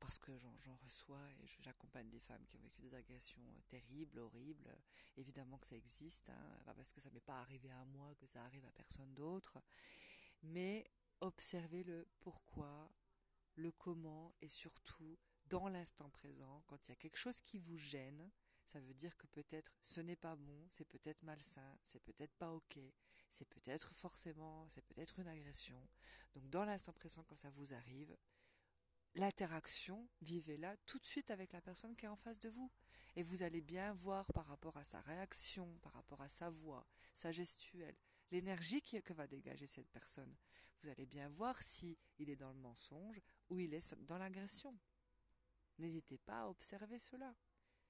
parce 0.00 0.18
que 0.18 0.32
j'en 0.58 0.76
reçois 0.76 1.30
et 1.42 1.46
j'accompagne 1.60 2.08
des 2.10 2.20
femmes 2.20 2.44
qui 2.46 2.56
ont 2.56 2.60
vécu 2.60 2.80
des 2.82 2.94
agressions 2.94 3.42
euh, 3.42 3.60
terribles, 3.68 4.18
horribles. 4.18 4.76
Évidemment 5.16 5.58
que 5.58 5.66
ça 5.66 5.76
existe, 5.76 6.30
hein, 6.30 6.62
parce 6.64 6.92
que 6.92 7.00
ça 7.00 7.10
m'est 7.10 7.20
pas 7.20 7.40
arrivé 7.40 7.70
à 7.70 7.84
moi, 7.86 8.14
que 8.16 8.26
ça 8.26 8.44
arrive 8.44 8.64
à 8.64 8.72
personne 8.72 9.14
d'autre. 9.14 9.58
Mais 10.42 10.90
observez 11.20 11.82
le 11.84 12.06
pourquoi, 12.20 12.90
le 13.54 13.72
comment 13.72 14.34
et 14.42 14.48
surtout 14.48 15.18
dans 15.48 15.68
l'instant 15.68 16.10
présent, 16.10 16.62
quand 16.66 16.88
il 16.88 16.90
y 16.90 16.92
a 16.92 16.96
quelque 16.96 17.18
chose 17.18 17.40
qui 17.40 17.58
vous 17.58 17.78
gêne, 17.78 18.30
ça 18.66 18.80
veut 18.80 18.94
dire 18.94 19.16
que 19.16 19.26
peut-être 19.28 19.76
ce 19.80 20.00
n'est 20.00 20.16
pas 20.16 20.34
bon, 20.34 20.66
c'est 20.70 20.88
peut-être 20.88 21.22
malsain, 21.22 21.78
c'est 21.84 22.02
peut-être 22.02 22.34
pas 22.34 22.52
ok, 22.52 22.78
c'est 23.30 23.48
peut-être 23.48 23.94
forcément, 23.94 24.68
c'est 24.68 24.84
peut-être 24.84 25.18
une 25.20 25.28
agression. 25.28 25.80
Donc 26.34 26.50
dans 26.50 26.64
l'instant 26.64 26.92
présent, 26.92 27.22
quand 27.24 27.36
ça 27.36 27.50
vous 27.50 27.72
arrive, 27.72 28.16
l'interaction, 29.16 30.08
vivez-la 30.20 30.76
tout 30.78 30.98
de 30.98 31.04
suite 31.04 31.30
avec 31.30 31.52
la 31.52 31.60
personne 31.60 31.96
qui 31.96 32.04
est 32.04 32.08
en 32.08 32.16
face 32.16 32.38
de 32.38 32.48
vous. 32.48 32.70
Et 33.16 33.22
vous 33.22 33.42
allez 33.42 33.62
bien 33.62 33.94
voir 33.94 34.30
par 34.32 34.46
rapport 34.46 34.76
à 34.76 34.84
sa 34.84 35.00
réaction, 35.00 35.78
par 35.82 35.94
rapport 35.94 36.20
à 36.20 36.28
sa 36.28 36.50
voix, 36.50 36.86
sa 37.14 37.32
gestuelle, 37.32 37.96
l'énergie 38.30 38.82
que 38.82 39.12
va 39.14 39.26
dégager 39.26 39.66
cette 39.66 39.90
personne. 39.90 40.36
Vous 40.82 40.90
allez 40.90 41.06
bien 41.06 41.28
voir 41.28 41.60
si 41.62 41.98
il 42.18 42.28
est 42.28 42.36
dans 42.36 42.52
le 42.52 42.58
mensonge 42.58 43.20
ou 43.48 43.58
il 43.58 43.72
est 43.72 43.94
dans 44.02 44.18
l'agression. 44.18 44.78
N'hésitez 45.78 46.18
pas 46.18 46.42
à 46.42 46.48
observer 46.48 46.98
cela. 46.98 47.34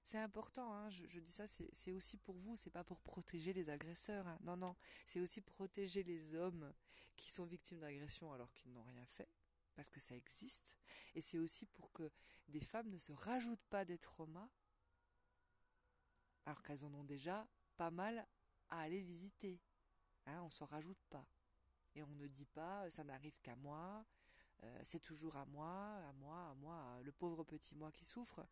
C'est 0.03 0.19
important, 0.19 0.73
hein, 0.73 0.89
je, 0.91 1.19
dis 1.19 1.33
ça, 1.33 1.49
c'est 1.49 1.91
aussi 1.91 2.17
pour 2.17 2.37
vous, 2.37 2.55
c'est 2.55 2.71
pas 2.71 2.85
pour 2.85 3.01
protéger 3.01 3.53
les 3.53 3.71
agresseurs. 3.71 4.29
Hein. 4.29 4.39
Non, 4.43 4.57
non, 4.57 4.77
c'est 5.05 5.19
aussi 5.19 5.41
protéger 5.41 6.05
les 6.05 6.37
hommes 6.37 6.73
qui 7.17 7.29
sont 7.33 7.45
victimes 7.45 7.81
d'agression 7.81 8.33
alors 8.33 8.53
qu'ils 8.53 8.73
n'ont 8.73 8.85
rien 8.85 9.05
fait, 9.07 9.29
parce 9.77 9.89
que 9.89 10.01
ça 10.01 10.17
existe. 10.17 10.77
Et 11.15 11.21
c'est 11.21 11.39
aussi 11.39 11.67
pour 11.67 11.93
que 11.93 12.11
des 12.49 12.61
femmes 12.61 12.89
ne 12.91 12.99
se 12.99 13.13
rajoutent 13.13 13.65
pas 13.71 13.85
des 13.85 13.99
traumas, 13.99 14.49
alors 16.45 16.63
qu'elles 16.63 16.85
en 16.85 16.95
ont 16.95 17.05
déjà 17.05 17.47
pas 17.77 17.91
mal 17.91 18.27
à 18.69 18.81
aller 18.81 19.01
visiter. 19.01 19.61
Hein, 20.27 20.43
on 20.43 20.51
s'en 20.51 20.67
rajoute 20.67 21.03
pas. 21.11 21.27
Et 21.95 22.03
on 22.03 22.15
ne 22.15 22.27
dit 22.27 22.47
pas, 22.47 22.91
ça 22.91 23.05
n'arrive 23.05 23.39
qu'à 23.41 23.57
moi, 23.57 24.05
euh, 24.65 24.81
c'est 24.83 25.01
toujours 25.01 25.37
à 25.37 25.45
moi, 25.47 25.97
à 26.09 26.13
moi, 26.13 26.51
à 26.51 26.55
moi, 26.55 27.01
le 27.05 27.13
pauvre 27.13 27.45
petit 27.45 27.75
moi 27.75 27.93
qui 27.93 28.05
souffre 28.05 28.47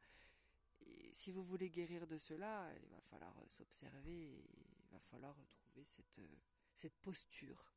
si 1.13 1.31
vous 1.31 1.45
voulez 1.45 1.71
guérir 1.71 2.07
de 2.07 2.19
cela, 2.19 2.71
il 2.83 2.89
va 2.89 3.01
falloir 3.01 3.35
s'observer, 3.49 4.45
il 4.83 4.91
va 4.91 4.99
falloir 4.99 5.35
retrouver 5.37 5.85
cette, 5.85 6.19
euh, 6.19 6.37
cette 6.75 6.97
posture, 6.97 7.73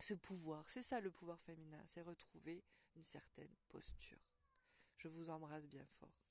ce 0.00 0.14
pouvoir. 0.14 0.64
C'est 0.68 0.82
ça 0.82 1.00
le 1.00 1.10
pouvoir 1.10 1.40
féminin, 1.40 1.82
c'est 1.86 2.02
retrouver 2.02 2.64
une 2.94 3.04
certaine 3.04 3.54
posture. 3.68 4.18
Je 4.96 5.08
vous 5.08 5.30
embrasse 5.30 5.66
bien 5.66 5.84
fort. 5.86 6.21